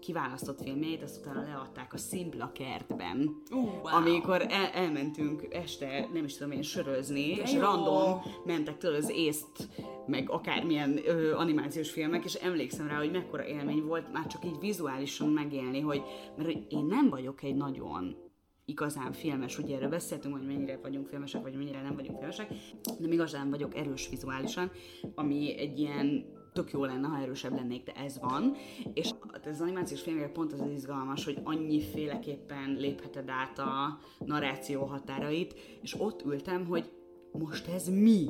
kiválasztott 0.00 0.62
filmjeit, 0.62 1.02
azt 1.02 1.18
utána 1.20 1.42
leadták 1.42 1.92
a 1.92 1.96
Szimpla 1.96 2.52
kertben, 2.52 3.42
Uh, 3.50 3.64
wow. 3.64 3.94
amikor 3.94 4.46
el, 4.48 4.66
elmentünk 4.72 5.46
este, 5.50 6.08
nem 6.12 6.24
is 6.24 6.36
tudom 6.36 6.52
én, 6.52 6.62
sörözni, 6.62 7.34
De 7.34 7.42
és 7.42 7.52
jó. 7.52 7.60
random 7.60 8.20
mentek 8.44 8.78
tőle 8.78 8.96
az 8.96 9.10
észt, 9.10 9.68
meg 10.06 10.30
akármilyen 10.30 11.00
ö, 11.06 11.34
animációs 11.34 11.90
filmek, 11.90 12.24
és 12.24 12.34
emlékszem 12.34 12.88
rá, 12.88 12.96
hogy 12.96 13.10
mekkora 13.10 13.46
élmény 13.46 13.82
volt 13.82 14.12
már 14.12 14.26
csak 14.26 14.44
így 14.44 14.58
vizuálisan 14.60 15.28
megélni, 15.28 15.80
hogy, 15.80 16.02
mert 16.36 16.52
hogy 16.52 16.66
én 16.68 16.84
nem 16.84 17.08
vagyok 17.08 17.42
egy 17.42 17.54
nagyon 17.54 18.16
igazán 18.64 19.12
filmes, 19.12 19.58
ugye 19.58 19.76
erről 19.76 19.88
beszéltünk, 19.88 20.36
hogy 20.36 20.46
mennyire 20.46 20.78
vagyunk 20.82 21.06
filmesek, 21.08 21.42
vagy 21.42 21.54
mennyire 21.56 21.82
nem 21.82 21.94
vagyunk 21.94 22.16
filmesek, 22.18 22.52
de 22.98 23.08
igazán 23.08 23.50
vagyok 23.50 23.76
erős 23.76 24.08
vizuálisan, 24.08 24.70
ami 25.14 25.58
egy 25.58 25.78
ilyen 25.78 26.24
tök 26.56 26.70
jó 26.72 26.84
lenne, 26.84 27.08
ha 27.08 27.22
erősebb 27.22 27.54
lennék, 27.54 27.84
de 27.84 27.92
ez 27.92 28.18
van. 28.20 28.54
És 28.94 29.10
az 29.44 29.60
animációs 29.60 30.00
filmeknek 30.00 30.32
pont 30.32 30.52
az 30.52 30.60
az 30.60 30.70
izgalmas, 30.70 31.24
hogy 31.24 31.38
annyiféleképpen 31.42 32.76
lépheted 32.78 33.28
át 33.28 33.58
a 33.58 33.98
narráció 34.24 34.84
határait, 34.84 35.54
és 35.82 36.00
ott 36.00 36.24
ültem, 36.24 36.66
hogy 36.66 36.90
most 37.32 37.66
ez 37.68 37.88
mi? 37.88 38.26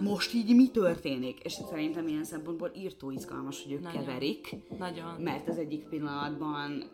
Most 0.00 0.34
így 0.34 0.54
mi 0.54 0.68
történik? 0.68 1.38
És 1.38 1.52
szerintem 1.52 2.08
ilyen 2.08 2.24
szempontból 2.24 2.70
írtó 2.76 3.10
izgalmas, 3.10 3.62
hogy 3.62 3.72
ők 3.72 3.82
Nagyon. 3.82 4.04
keverik, 4.04 4.56
Nagyon. 4.78 5.20
mert 5.20 5.48
az 5.48 5.58
egyik 5.58 5.84
pillanatban 5.84 6.84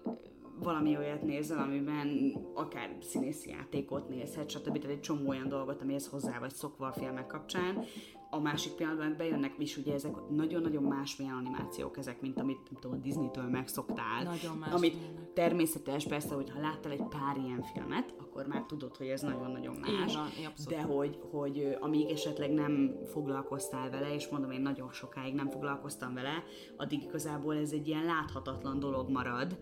valami 0.63 0.97
olyat 0.97 1.23
nézel, 1.23 1.59
amiben 1.59 2.33
akár 2.55 2.97
színészi 3.01 3.51
játékot 3.51 4.09
nézhet, 4.09 4.51
stb. 4.51 4.79
Tehát 4.79 4.97
egy 4.97 5.01
csomó 5.01 5.29
olyan 5.29 5.49
dolgot, 5.49 5.83
amihez 5.83 6.09
hozzá 6.09 6.39
vagy 6.39 6.55
szokva 6.55 6.87
a 6.87 6.93
filmek 6.93 7.27
kapcsán. 7.27 7.85
A 8.31 8.41
másik 8.41 8.73
pillanatban 8.73 9.15
bejönnek, 9.17 9.55
és 9.59 9.77
ugye 9.77 9.95
ezek 9.95 10.15
nagyon-nagyon 10.31 10.83
másmilyen 10.83 11.35
animációk 11.35 11.99
ezek, 11.99 12.21
mint 12.21 12.41
amit 12.41 12.71
nem 12.71 12.81
tudom, 12.81 12.99
a 12.99 13.01
Disney-től 13.03 13.49
megszoktál. 13.49 14.23
Nagyon 14.23 14.57
más 14.57 14.73
Amit 14.73 14.95
milyenek. 14.95 15.33
természetes, 15.33 16.07
persze, 16.07 16.35
hogy 16.35 16.51
ha 16.51 16.61
láttál 16.61 16.93
egy 16.93 17.03
pár 17.03 17.37
ilyen 17.45 17.63
filmet, 17.63 18.15
akkor 18.19 18.47
már 18.47 18.63
tudod, 18.63 18.97
hogy 18.97 19.07
ez 19.07 19.21
nagyon-nagyon 19.23 19.77
más. 19.77 20.17
Abszolút. 20.17 20.69
De 20.69 20.83
hogy, 20.83 21.19
hogy 21.31 21.77
amíg 21.81 22.11
esetleg 22.11 22.51
nem 22.53 22.97
foglalkoztál 23.05 23.91
vele, 23.91 24.15
és 24.15 24.29
mondom, 24.29 24.51
én 24.51 24.61
nagyon 24.61 24.93
sokáig 24.93 25.35
nem 25.35 25.51
foglalkoztam 25.51 26.15
vele, 26.15 26.45
addig 26.77 27.03
igazából 27.03 27.57
ez 27.57 27.73
egy 27.73 27.89
ilyen 27.89 28.05
láthatatlan 28.05 28.79
dolog 28.79 29.11
marad, 29.11 29.59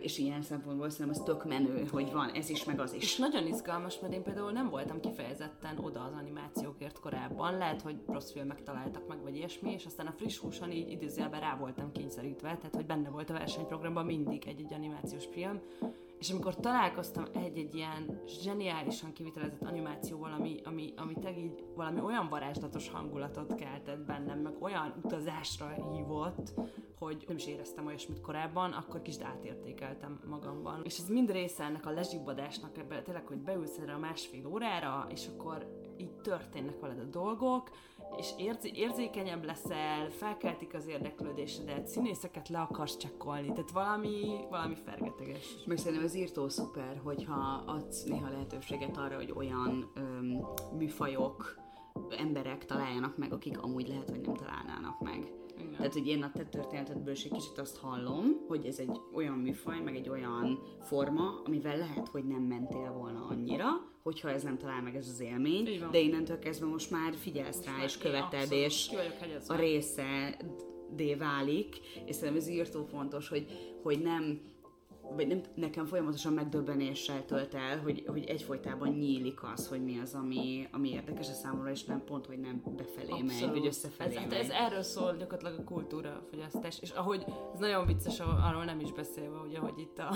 és 0.00 0.18
ilyen 0.18 0.42
szempontból 0.42 0.90
szerintem 0.90 1.20
az 1.20 1.26
tök 1.26 1.44
menő, 1.44 1.86
hogy 1.90 2.12
van 2.12 2.30
ez 2.30 2.48
is, 2.48 2.64
meg 2.64 2.80
az 2.80 2.94
És 2.94 3.02
is. 3.02 3.16
nagyon 3.16 3.46
izgalmas, 3.46 4.00
mert 4.00 4.12
én 4.12 4.22
például 4.22 4.50
nem 4.50 4.68
voltam 4.68 5.00
kifejezetten 5.00 5.78
oda 5.78 6.00
az 6.00 6.12
animációkért 6.12 7.00
korábban. 7.00 7.58
Lehet, 7.58 7.82
hogy 7.82 7.96
rossz 8.06 8.32
filmek 8.32 8.62
találtak 8.62 9.08
meg, 9.08 9.22
vagy 9.22 9.36
ilyesmi, 9.36 9.72
és 9.72 9.86
aztán 9.86 10.06
a 10.06 10.12
friss 10.16 10.38
húson 10.38 10.70
így 10.70 10.90
idézőjelben 10.90 11.40
rá 11.40 11.56
voltam 11.56 11.92
kényszerítve, 11.92 12.56
tehát 12.56 12.74
hogy 12.74 12.86
benne 12.86 13.08
volt 13.08 13.30
a 13.30 13.32
versenyprogramban 13.32 14.04
mindig 14.04 14.46
egy-egy 14.46 14.72
animációs 14.72 15.24
film. 15.26 15.60
És 16.18 16.30
amikor 16.30 16.54
találkoztam 16.54 17.24
egy-egy 17.32 17.74
ilyen 17.74 18.22
zseniálisan 18.42 19.12
kivitelezett 19.12 19.62
animációval, 19.62 20.32
ami, 20.32 20.60
ami, 20.64 20.92
ami 20.96 21.14
teg 21.14 21.38
így 21.38 21.64
valami 21.74 22.00
olyan 22.00 22.28
varázslatos 22.28 22.88
hangulatot 22.88 23.54
keltett 23.54 24.04
bennem, 24.06 24.38
meg 24.38 24.54
olyan 24.60 24.94
utazásra 25.04 25.68
hívott, 25.92 26.54
hogy 26.98 27.24
nem 27.26 27.36
is 27.36 27.46
éreztem 27.46 27.86
olyasmit 27.86 28.20
korábban, 28.20 28.72
akkor 28.72 29.02
kicsit 29.02 29.22
átértékeltem 29.22 30.20
magamban. 30.28 30.80
És 30.84 30.98
ez 30.98 31.08
mind 31.08 31.30
része 31.30 31.64
ennek 31.64 31.86
a 31.86 31.90
lezsibbadásnak, 31.90 32.78
ebbe 32.78 33.02
tényleg, 33.02 33.26
hogy 33.26 33.38
beülsz 33.38 33.78
erre 33.78 33.92
a 33.92 33.98
másfél 33.98 34.46
órára, 34.46 35.06
és 35.08 35.26
akkor 35.26 35.82
így 35.96 36.14
történnek 36.14 36.80
veled 36.80 36.98
a 36.98 37.04
dolgok, 37.04 37.70
és 38.16 38.30
érzi- 38.38 38.76
érzékenyebb 38.76 39.44
leszel, 39.44 40.10
felkeltik 40.10 40.74
az 40.74 40.86
érdeklődésedet, 40.86 41.86
színészeket 41.86 42.48
le 42.48 42.60
akarsz 42.60 42.96
csekkolni, 42.96 43.52
tehát 43.52 43.70
valami, 43.70 44.36
valami 44.50 44.74
fergeteges. 44.74 45.54
Meg 45.66 45.76
szerintem 45.76 46.04
az 46.04 46.14
írtó 46.16 46.48
szuper, 46.48 47.00
hogyha 47.04 47.62
adsz 47.66 48.04
néha 48.04 48.30
lehetőséget 48.30 48.96
arra, 48.96 49.16
hogy 49.16 49.32
olyan 49.36 49.90
öm, 49.94 50.46
műfajok, 50.76 51.62
emberek 52.18 52.64
találjanak 52.64 53.16
meg, 53.16 53.32
akik 53.32 53.62
amúgy 53.62 53.88
lehet, 53.88 54.10
hogy 54.10 54.20
nem 54.20 54.34
találnának 54.34 55.00
meg. 55.00 55.32
Igen. 55.58 55.70
Tehát, 55.76 55.92
hogy 55.92 56.06
én 56.06 56.22
a 56.22 56.30
te 56.32 56.44
történetedből 56.44 57.12
is 57.12 57.24
egy 57.24 57.32
kicsit 57.32 57.58
azt 57.58 57.78
hallom, 57.78 58.24
hogy 58.48 58.66
ez 58.66 58.78
egy 58.78 59.00
olyan 59.14 59.38
műfaj, 59.38 59.80
meg 59.80 59.96
egy 59.96 60.08
olyan 60.08 60.58
forma, 60.80 61.42
amivel 61.44 61.76
lehet, 61.76 62.08
hogy 62.08 62.24
nem 62.24 62.42
mentél 62.42 62.92
volna 62.92 63.26
annyira, 63.30 63.66
hogyha 64.04 64.30
ez 64.30 64.42
nem 64.42 64.58
talál 64.58 64.82
meg 64.82 64.96
ez 64.96 65.08
az 65.08 65.20
élmény, 65.20 65.86
de 65.90 65.98
innentől 65.98 66.38
kezdve 66.38 66.66
most 66.66 66.90
már 66.90 67.14
figyelsz 67.16 67.64
rá, 67.64 67.84
és 67.84 67.98
követed, 67.98 68.52
és 68.52 68.90
a 69.46 69.54
része 69.54 70.38
dé 70.90 71.14
válik, 71.14 71.76
és 72.06 72.14
szerintem 72.14 72.42
ez 72.42 72.48
írtó 72.48 72.84
fontos, 72.84 73.28
hogy, 73.28 73.46
hogy 73.82 73.98
nem 73.98 74.40
vagy 75.14 75.26
nem, 75.26 75.40
nekem 75.54 75.86
folyamatosan 75.86 76.32
megdöbbenéssel 76.32 77.24
tölt 77.24 77.54
el, 77.54 77.78
hogy, 77.78 78.04
hogy 78.06 78.24
egyfolytában 78.24 78.88
nyílik 78.88 79.42
az, 79.42 79.68
hogy 79.68 79.84
mi 79.84 79.98
az, 79.98 80.14
ami, 80.14 80.68
ami 80.72 80.88
érdekes 80.88 81.28
a 81.28 81.32
számomra, 81.32 81.70
és 81.70 81.84
nem 81.84 82.04
pont, 82.04 82.26
hogy 82.26 82.38
nem 82.38 82.62
befelé 82.76 83.22
megy, 83.22 83.50
vagy 83.50 83.66
összefelé 83.66 84.16
ez, 84.16 84.22
megy. 84.22 84.32
ez, 84.32 84.48
erről 84.48 84.82
szól 84.82 85.16
gyakorlatilag 85.16 85.60
a 85.60 85.64
kultúra 85.64 86.22
fogyasztás, 86.30 86.78
és 86.80 86.90
ahogy 86.90 87.24
ez 87.52 87.58
nagyon 87.58 87.86
vicces, 87.86 88.20
arról 88.20 88.64
nem 88.64 88.80
is 88.80 88.92
beszélve, 88.92 89.38
ugye, 89.38 89.58
hogy 89.58 89.78
itt 89.78 89.98
a, 89.98 90.10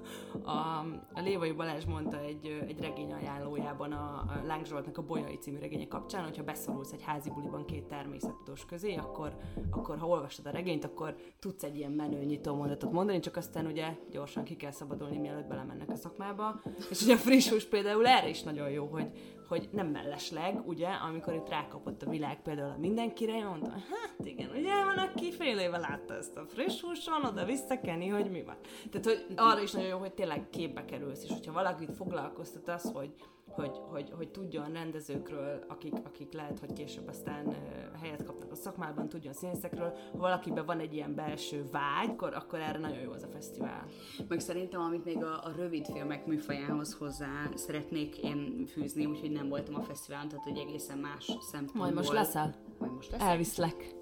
a, 0.50 0.78
a 1.14 1.20
Lévai 1.20 1.52
Balázs 1.52 1.84
mondta 1.84 2.20
egy, 2.20 2.64
egy 2.66 2.80
regény 2.80 3.12
ajánlójában 3.12 3.92
a, 3.92 4.04
a 4.04 4.40
Láng 4.46 4.66
Zsoltnak 4.66 4.98
a 4.98 5.02
Bolyai 5.02 5.36
című 5.36 5.58
regénye 5.58 5.86
kapcsán, 5.88 6.24
hogyha 6.24 6.42
beszorulsz 6.42 6.92
egy 6.92 7.02
házi 7.02 7.30
buliban 7.30 7.64
két 7.64 7.84
természettudós 7.84 8.64
közé, 8.64 8.94
akkor, 8.94 9.36
akkor 9.70 9.98
ha 9.98 10.06
olvastad 10.06 10.46
a 10.46 10.50
regényt, 10.50 10.84
akkor 10.84 11.16
tudsz 11.38 11.62
egy 11.62 11.76
ilyen 11.76 11.92
menő 11.92 12.24
nyitó 12.24 12.54
mondatot 12.54 12.92
mondani, 12.92 13.20
csak 13.20 13.36
aztán 13.36 13.66
ugye 13.66 13.96
gyorsan 14.34 14.56
ki 14.56 14.56
kell 14.56 14.70
szabadulni, 14.70 15.18
mielőtt 15.18 15.46
belemennek 15.46 15.90
a 15.90 15.94
szakmába. 15.94 16.60
És 16.90 17.02
ugye 17.02 17.14
a 17.14 17.16
friss 17.16 17.48
hús 17.48 17.64
például 17.64 18.06
erre 18.06 18.28
is 18.28 18.42
nagyon 18.42 18.70
jó, 18.70 18.86
hogy, 18.86 19.10
hogy 19.48 19.68
nem 19.72 19.86
mellesleg, 19.86 20.66
ugye, 20.66 20.88
amikor 20.88 21.34
itt 21.34 21.48
rákapott 21.48 22.02
a 22.02 22.10
világ 22.10 22.42
például 22.42 22.70
a 22.70 22.78
mindenkire, 22.78 23.36
én 23.36 23.44
mondtam, 23.44 23.72
hát 23.72 24.26
igen, 24.26 24.50
ugye 24.50 24.84
van, 24.84 24.98
aki 24.98 25.32
fél 25.32 25.58
éve 25.58 25.78
látta 25.78 26.14
ezt 26.14 26.36
a 26.36 26.46
friss 26.46 26.80
húson, 26.80 27.24
oda 27.24 27.44
visszakeni, 27.44 28.08
hogy 28.08 28.30
mi 28.30 28.42
van. 28.42 28.56
Tehát, 28.90 29.06
hogy 29.06 29.26
arra 29.36 29.60
is 29.60 29.72
nagyon 29.72 29.88
jó, 29.88 29.98
hogy 29.98 30.12
tényleg 30.12 30.48
képbe 30.50 30.84
kerülsz, 30.84 31.24
és 31.24 31.30
hogyha 31.30 31.52
valakit 31.52 31.94
foglalkoztat 31.96 32.68
az, 32.68 32.90
hogy, 32.92 33.14
hogy, 33.54 33.80
hogy, 33.90 34.12
hogy 34.16 34.28
tudjon 34.28 34.72
rendezőkről, 34.72 35.64
akik, 35.68 35.94
akik 36.04 36.32
lehet, 36.32 36.58
hogy 36.58 36.72
később 36.72 37.08
aztán 37.08 37.56
helyet 38.00 38.24
kapnak 38.24 38.52
a 38.52 38.54
szakmában, 38.54 39.08
tudjon 39.08 39.32
színészekről, 39.32 39.92
ha 40.12 40.18
valakiben 40.18 40.66
van 40.66 40.78
egy 40.78 40.94
ilyen 40.94 41.14
belső 41.14 41.64
vágy, 41.70 42.08
akkor, 42.08 42.34
akkor 42.34 42.58
erre 42.58 42.78
nagyon 42.78 43.00
jó 43.00 43.10
az 43.12 43.22
a 43.22 43.28
fesztivál. 43.32 43.86
Meg 44.28 44.40
szerintem, 44.40 44.80
amit 44.80 45.04
még 45.04 45.22
a, 45.22 45.44
a 45.44 45.52
rövid 45.56 45.86
filmek 45.86 46.26
műfajához 46.26 46.94
hozzá 46.94 47.48
szeretnék 47.54 48.16
én 48.16 48.66
fűzni, 48.66 49.06
úgyhogy 49.06 49.30
nem 49.30 49.48
voltam 49.48 49.74
a 49.74 49.82
fesztiválon, 49.82 50.28
tehát 50.28 50.44
hogy 50.44 50.58
egészen 50.58 50.98
más 50.98 51.24
szempontból. 51.40 51.82
Majd 51.82 51.94
most 51.94 52.12
leszel? 52.12 52.54
Majd 52.78 52.92
most 52.92 53.10
lesz. 53.10 53.20
Elviszlek. 53.20 53.94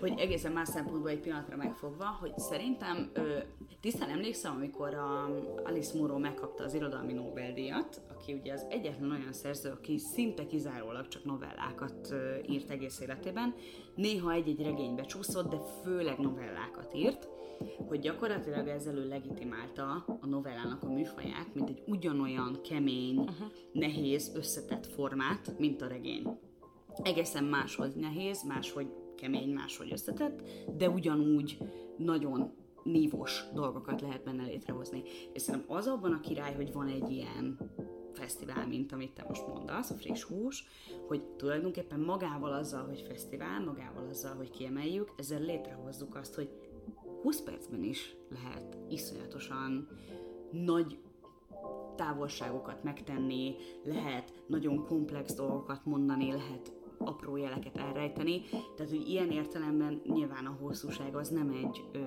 Hogy 0.00 0.14
egészen 0.18 0.52
más 0.52 0.68
szempontból 0.68 1.10
egy 1.10 1.20
pillanatra 1.20 1.56
megfogva, 1.56 2.04
hogy 2.20 2.38
szerintem 2.38 3.10
ö, 3.12 3.38
tisztán 3.80 4.08
emlékszem, 4.08 4.54
amikor 4.54 4.94
a 4.94 5.28
Alice 5.64 5.98
Munro 5.98 6.18
megkapta 6.18 6.64
az 6.64 6.74
irodalmi 6.74 7.12
Nobel-díjat, 7.12 8.00
aki 8.10 8.32
ugye 8.32 8.52
az 8.52 8.66
egyetlen 8.70 9.10
olyan 9.10 9.32
szerző, 9.32 9.70
aki 9.70 9.98
szinte 9.98 10.46
kizárólag 10.46 11.08
csak 11.08 11.24
novellákat 11.24 12.10
ö, 12.10 12.34
írt 12.48 12.70
egész 12.70 13.00
életében, 13.00 13.54
néha 13.94 14.32
egy-egy 14.32 14.62
regénybe 14.62 15.02
csúszott, 15.02 15.50
de 15.50 15.58
főleg 15.82 16.18
novellákat 16.18 16.94
írt, 16.94 17.28
hogy 17.88 18.00
gyakorlatilag 18.00 18.68
ezzel 18.68 18.96
ő 18.96 19.08
legitimálta 19.08 20.04
a 20.20 20.26
novellának 20.26 20.82
a 20.82 20.92
műfaját, 20.92 21.54
mint 21.54 21.68
egy 21.68 21.82
ugyanolyan 21.86 22.60
kemény, 22.68 23.18
uh-huh. 23.18 23.50
nehéz, 23.72 24.32
összetett 24.34 24.86
formát, 24.86 25.54
mint 25.58 25.82
a 25.82 25.86
regény 25.86 26.38
egészen 27.02 27.44
máshogy 27.44 27.92
nehéz, 27.94 28.42
máshogy 28.42 28.86
kemény, 29.20 29.52
máshogy 29.52 29.92
összetett, 29.92 30.42
de 30.76 30.88
ugyanúgy 30.88 31.58
nagyon 31.96 32.52
nívós 32.82 33.44
dolgokat 33.54 34.00
lehet 34.00 34.24
benne 34.24 34.44
létrehozni. 34.44 35.02
És 35.32 35.42
szerintem 35.42 35.76
az 35.76 35.86
abban 35.86 36.12
a 36.12 36.20
király, 36.20 36.54
hogy 36.54 36.72
van 36.72 36.88
egy 36.88 37.10
ilyen 37.10 37.58
fesztivál, 38.12 38.66
mint 38.66 38.92
amit 38.92 39.12
te 39.12 39.24
most 39.28 39.46
mondasz, 39.46 39.90
a 39.90 39.94
friss 39.94 40.22
hús, 40.22 40.64
hogy 41.06 41.22
tulajdonképpen 41.22 42.00
magával 42.00 42.52
azzal, 42.52 42.86
hogy 42.86 43.04
fesztivál, 43.08 43.64
magával 43.64 44.08
azzal, 44.08 44.34
hogy 44.34 44.50
kiemeljük, 44.50 45.12
ezzel 45.16 45.40
létrehozzuk 45.40 46.14
azt, 46.14 46.34
hogy 46.34 46.50
20 47.22 47.42
percben 47.42 47.82
is 47.82 48.16
lehet 48.28 48.78
iszonyatosan 48.88 49.88
nagy 50.50 50.98
távolságokat 51.96 52.82
megtenni, 52.82 53.54
lehet 53.84 54.42
nagyon 54.46 54.84
komplex 54.86 55.34
dolgokat 55.34 55.84
mondani, 55.84 56.32
lehet 56.32 56.72
apró 57.04 57.36
jeleket 57.36 57.76
elrejteni, 57.76 58.42
tehát 58.50 58.92
hogy 58.92 59.08
ilyen 59.08 59.30
értelemben 59.30 60.02
nyilván 60.04 60.46
a 60.46 60.56
hosszúság 60.60 61.14
az 61.14 61.28
nem 61.28 61.48
egy 61.48 61.84
ö, 61.92 61.98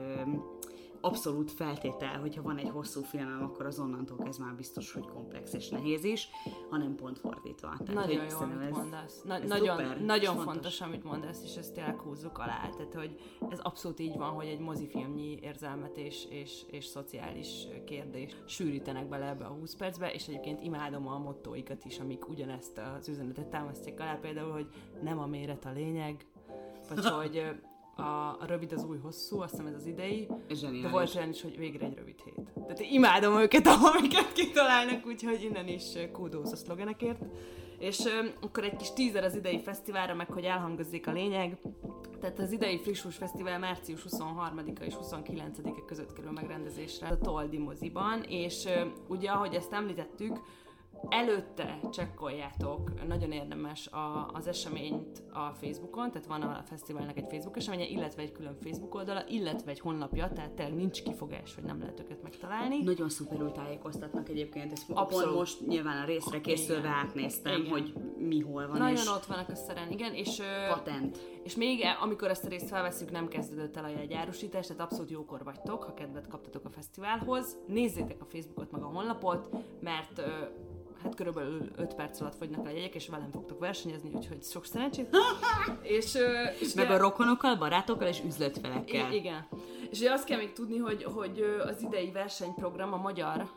abszolút 1.06 1.52
feltétel, 1.52 2.20
hogyha 2.20 2.42
van 2.42 2.58
egy 2.58 2.70
hosszú 2.70 3.02
filmem, 3.02 3.44
akkor 3.44 3.66
az 3.66 3.80
onnantól 3.80 4.18
ez 4.28 4.38
már 4.38 4.56
biztos, 4.56 4.92
hogy 4.94 5.08
komplex 5.08 5.54
és 5.54 5.70
nehéz 5.70 6.04
is, 6.04 6.30
hanem 6.70 6.96
pont 6.96 7.20
fordítva. 7.20 7.76
Tehát, 7.78 8.08
nagyon 8.08 8.26
jó, 8.30 8.38
amit 8.38 8.62
ez, 8.62 8.78
mondasz. 8.78 9.22
Na, 9.24 9.36
ez 9.36 9.50
nagyon 9.50 9.78
szuper, 9.78 10.02
nagyon 10.02 10.36
fontos. 10.36 10.54
fontos, 10.54 10.82
amit 10.82 11.04
mondasz, 11.04 11.44
és 11.44 11.56
ezt 11.56 11.74
tényleg 11.74 12.00
húzzuk 12.00 12.38
alá. 12.38 12.70
Tehát, 12.70 12.94
hogy 12.94 13.20
ez 13.50 13.60
abszolút 13.60 14.00
így 14.00 14.18
van, 14.18 14.30
hogy 14.30 14.46
egy 14.46 14.60
mozifilmnyi 14.60 15.38
érzelmet 15.42 15.98
és, 15.98 16.26
és, 16.30 16.63
és 16.72 16.86
szociális 16.86 17.68
kérdés 17.86 18.36
sűrítenek 18.46 19.10
bele 19.10 19.28
ebbe 19.28 19.46
a 19.46 19.54
20 19.54 19.76
percbe, 19.76 20.13
és 20.13 20.28
egyébként 20.28 20.63
imádom 20.63 21.08
a 21.08 21.18
mottóikat 21.18 21.86
is, 21.86 22.00
amik 22.00 22.30
ugyanezt 22.30 22.82
az 23.00 23.08
üzenetet 23.08 23.48
támasztják 23.48 24.00
alá, 24.00 24.16
például, 24.16 24.52
hogy 24.52 24.68
nem 25.02 25.20
a 25.20 25.26
méret 25.26 25.66
a 25.66 25.72
lényeg, 25.72 26.26
vagy 26.89 27.06
hogy 27.22 27.56
a, 27.95 28.01
a 28.39 28.45
rövid 28.47 28.71
az 28.71 28.84
új 28.84 28.97
hosszú, 28.97 29.41
azt 29.41 29.49
hiszem 29.49 29.65
ez 29.65 29.73
az 29.73 29.86
idei. 29.86 30.27
Zseniális. 30.49 30.82
De 30.82 30.89
volt 30.89 31.15
olyan 31.15 31.29
is, 31.29 31.41
hogy 31.41 31.58
végre 31.58 31.86
egy 31.86 31.95
rövid 31.95 32.19
hét. 32.23 32.53
Tehát 32.53 32.79
imádom 32.79 33.39
őket, 33.39 33.67
amiket 33.93 34.34
kitalálnak, 34.34 35.06
úgyhogy 35.06 35.43
innen 35.43 35.67
is 35.67 35.84
kódóz 36.12 36.51
a 36.51 36.56
szlogenekért. 36.56 37.19
És 37.79 38.06
ö, 38.06 38.27
akkor 38.41 38.63
egy 38.63 38.75
kis 38.75 38.93
tízer 38.93 39.23
az 39.23 39.36
idei 39.36 39.60
fesztiválra, 39.60 40.13
meg 40.13 40.32
hogy 40.32 40.43
elhangozzék 40.43 41.08
a 41.08 41.12
lényeg. 41.12 41.58
Tehát 42.19 42.39
az 42.39 42.51
idei 42.51 42.79
Frissús 42.79 43.15
Fesztivál 43.15 43.60
március 43.60 44.06
23-a 44.10 44.84
és 44.84 44.93
29-e 45.01 45.86
között 45.86 46.13
kerül 46.13 46.32
megrendezésre 46.32 47.08
a 47.08 47.17
Toldi 47.17 47.58
moziban, 47.58 48.23
és 48.23 48.65
ö, 48.65 48.86
ugye, 49.08 49.29
ahogy 49.29 49.53
ezt 49.53 49.73
említettük, 49.73 50.39
előtte 51.10 51.80
csekkoljátok, 51.92 53.08
nagyon 53.08 53.32
érdemes 53.32 53.88
a, 53.88 54.30
az 54.34 54.48
eseményt 54.48 55.24
a 55.34 55.54
Facebookon, 55.54 56.12
tehát 56.12 56.28
van 56.28 56.42
a 56.42 56.63
fesztiválnak 56.66 57.18
egy 57.18 57.26
Facebook 57.30 57.58
eseménye, 57.58 57.88
illetve 57.88 58.22
egy 58.22 58.32
külön 58.32 58.58
Facebook 58.62 58.96
oldala, 58.96 59.24
illetve 59.28 59.72
egy 59.72 59.80
honlapja, 59.80 60.32
tehát 60.32 60.52
tényleg 60.52 60.76
nincs 60.76 61.04
kifogás, 61.04 61.56
hogy 61.56 61.63
nem 61.63 61.80
lehet 61.80 62.00
őket 62.00 62.24
megtalálni. 62.24 62.84
Nagyon 62.84 63.10
szuperül 63.10 63.52
tájékoztatnak 63.52 64.30
egyébként, 64.30 64.72
ezt 64.72 64.89
Abszolút. 64.89 65.36
most 65.36 65.68
nyilván 65.68 66.02
a 66.02 66.06
részre 66.06 66.42
készülve 66.42 66.80
igen. 66.80 66.92
átnéztem, 66.92 67.60
igen. 67.60 67.72
hogy 67.72 67.94
mi 68.18 68.39
hol 68.39 68.68
van. 68.68 68.78
Nagyon 68.78 68.96
és 68.96 69.08
ott 69.08 69.26
vannak 69.26 69.50
a 69.50 69.56
szeren, 69.56 69.92
igen, 69.92 70.13
és... 70.13 70.42
Patent. 70.70 71.20
És 71.44 71.56
még 71.56 71.82
e, 71.82 71.98
amikor 72.02 72.30
ezt 72.30 72.46
a 72.46 72.50
részt 72.50 72.68
felveszünk, 72.68 73.12
nem 73.12 73.28
kezdődött 73.28 73.78
el 73.78 73.84
a 73.84 73.89
jegyárusítás, 73.89 74.68
tehát 74.68 74.82
abszolút 74.82 75.12
jókor 75.12 75.44
vagytok, 75.44 75.84
ha 75.84 75.94
kedvet 75.94 76.28
kaptatok 76.28 76.66
a 76.66 76.70
fesztiválhoz. 76.70 77.58
Nézzétek 77.68 78.22
a 78.22 78.26
Facebookot, 78.26 78.72
meg 78.72 78.82
a 78.82 78.86
honlapot, 78.86 79.50
mert 79.80 80.22
hát 81.04 81.16
körülbelül 81.16 81.72
5 81.76 81.94
perc 81.96 82.22
alatt 82.22 82.36
fogynak 82.36 82.66
a 82.66 82.70
jegyek, 82.70 82.96
és 82.96 83.08
velem 83.08 83.30
fogtok 83.32 83.60
versenyezni, 83.60 84.10
úgyhogy 84.13 84.44
sok 84.44 84.66
szerencsét. 84.66 85.16
és, 85.98 86.18
és 86.60 86.74
Meg 86.74 86.92
a 86.92 86.98
rokonokkal, 86.98 87.56
barátokkal 87.56 88.08
és 88.08 88.22
üzletfelekkel. 88.26 89.12
I- 89.12 89.16
igen. 89.16 89.48
És 89.93 89.99
ugye 89.99 90.12
azt 90.12 90.25
kell 90.25 90.38
még 90.38 90.51
tudni, 90.53 90.77
hogy, 90.77 91.03
hogy 91.03 91.43
az 91.67 91.82
idei 91.82 92.12
versenyprogram, 92.12 92.93
a 92.93 92.97
magyar 92.97 93.49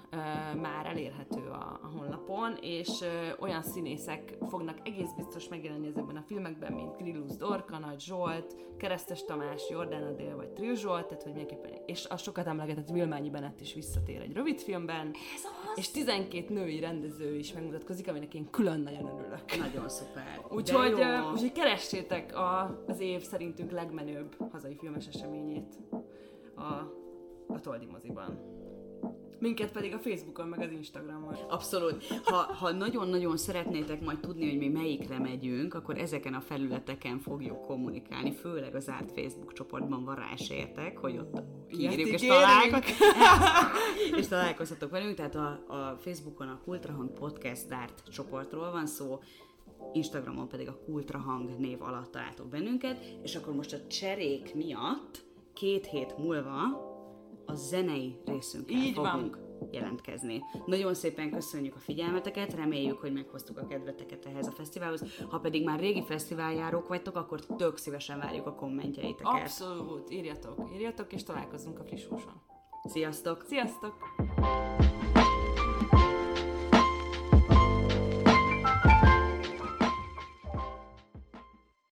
már 0.60 0.86
elérhető 0.86 1.48
a, 1.50 1.80
a 1.82 1.90
honlapon, 1.96 2.56
és 2.60 2.90
olyan 3.38 3.62
színészek 3.62 4.36
fognak 4.48 4.78
egész 4.84 5.10
biztos 5.16 5.48
megjelenni 5.48 5.86
ezekben 5.86 6.16
a 6.16 6.22
filmekben, 6.26 6.72
mint 6.72 6.96
Grillus 6.96 7.36
Dorka, 7.36 7.78
Nagy 7.78 8.00
Zsolt, 8.00 8.56
Keresztes 8.78 9.24
Tamás, 9.24 9.62
Jordán 9.70 10.02
Adél 10.02 10.36
vagy 10.36 10.48
Trill 10.48 10.74
Zsolt, 10.74 11.06
tehát 11.06 11.22
hogy 11.22 11.32
mindenképpen, 11.32 11.80
és 11.86 12.06
a 12.08 12.16
sokat 12.16 12.46
emlegetett 12.46 12.88
Vilmányi 12.88 13.30
Benett 13.30 13.60
is 13.60 13.74
visszatér 13.74 14.20
egy 14.20 14.32
rövid 14.32 14.60
filmben, 14.60 15.10
Ez 15.36 15.44
az. 15.72 15.78
és 15.78 15.90
12 15.90 16.54
női 16.54 16.80
rendező 16.80 17.36
is 17.36 17.52
megmutatkozik, 17.52 18.08
aminek 18.08 18.34
én 18.34 18.50
külön 18.50 18.80
nagyon 18.80 19.18
örülök. 19.18 19.56
Nagyon 19.58 19.88
szuper. 19.88 20.40
Úgyhogy, 20.50 20.92
úgyhogy 21.32 21.52
keressétek 21.52 22.36
a, 22.36 22.82
az 22.86 23.00
év 23.00 23.22
szerintünk 23.22 23.70
legmenőbb 23.70 24.36
hazai 24.52 24.76
filmes 24.76 25.06
eseményét 25.06 25.76
a, 26.56 26.62
a 27.46 27.60
Toldi 27.60 27.86
moziban. 27.86 28.54
Minket 29.38 29.72
pedig 29.72 29.94
a 29.94 29.98
Facebookon, 29.98 30.48
meg 30.48 30.60
az 30.60 30.70
Instagramon. 30.70 31.34
Abszolút. 31.48 32.04
Ha, 32.24 32.36
ha 32.36 32.72
nagyon-nagyon 32.72 33.36
szeretnétek 33.36 34.00
majd 34.00 34.20
tudni, 34.20 34.48
hogy 34.48 34.58
mi 34.58 34.68
melyikre 34.68 35.18
megyünk, 35.18 35.74
akkor 35.74 35.98
ezeken 35.98 36.34
a 36.34 36.40
felületeken 36.40 37.18
fogjuk 37.18 37.62
kommunikálni, 37.62 38.32
főleg 38.32 38.74
az 38.74 38.88
árt 38.88 39.12
Facebook 39.12 39.52
csoportban 39.52 40.04
van 40.04 40.14
hogy 40.98 41.18
ott 41.18 41.42
kiírjuk 41.68 42.08
és, 42.08 42.26
találkozunk. 42.26 42.84
és 44.18 44.26
találkozhatok 44.26 44.90
velünk. 44.90 45.14
Tehát 45.14 45.34
a, 45.34 45.64
a 45.68 45.96
Facebookon 45.98 46.48
a 46.48 46.60
Kultrahang 46.64 47.12
Podcast 47.12 47.68
Dárt 47.68 48.02
csoportról 48.12 48.70
van 48.70 48.86
szó, 48.86 49.18
Instagramon 49.92 50.48
pedig 50.48 50.68
a 50.68 50.78
Kultrahang 50.84 51.58
név 51.58 51.82
alatt 51.82 52.10
találtok 52.10 52.48
bennünket, 52.48 53.04
és 53.22 53.36
akkor 53.36 53.54
most 53.54 53.72
a 53.72 53.86
cserék 53.86 54.54
miatt 54.54 55.25
két 55.56 55.86
hét 55.86 56.18
múlva 56.18 56.60
a 57.46 57.54
zenei 57.54 58.16
részünkkel 58.24 58.76
Így 58.76 58.92
fogunk 58.94 59.36
van. 59.36 59.68
jelentkezni. 59.70 60.42
Nagyon 60.66 60.94
szépen 60.94 61.30
köszönjük 61.30 61.74
a 61.74 61.78
figyelmeteket, 61.78 62.54
reméljük, 62.54 62.98
hogy 63.00 63.12
meghoztuk 63.12 63.58
a 63.58 63.66
kedveteket 63.66 64.26
ehhez 64.26 64.46
a 64.46 64.50
fesztiválhoz. 64.50 65.02
Ha 65.30 65.38
pedig 65.38 65.64
már 65.64 65.78
régi 65.78 66.02
fesztiváljárók 66.04 66.88
vagytok, 66.88 67.16
akkor 67.16 67.40
tök 67.40 67.76
szívesen 67.76 68.18
várjuk 68.18 68.46
a 68.46 68.54
kommentjeiteket. 68.54 69.40
Abszolút, 69.40 70.10
írjatok, 70.10 70.70
írjatok, 70.74 71.12
és 71.12 71.22
találkozunk 71.22 71.78
a 71.78 71.84
friss 71.84 72.04
húson. 72.04 72.42
Sziasztok! 72.84 73.44
Sziasztok! 73.46 73.94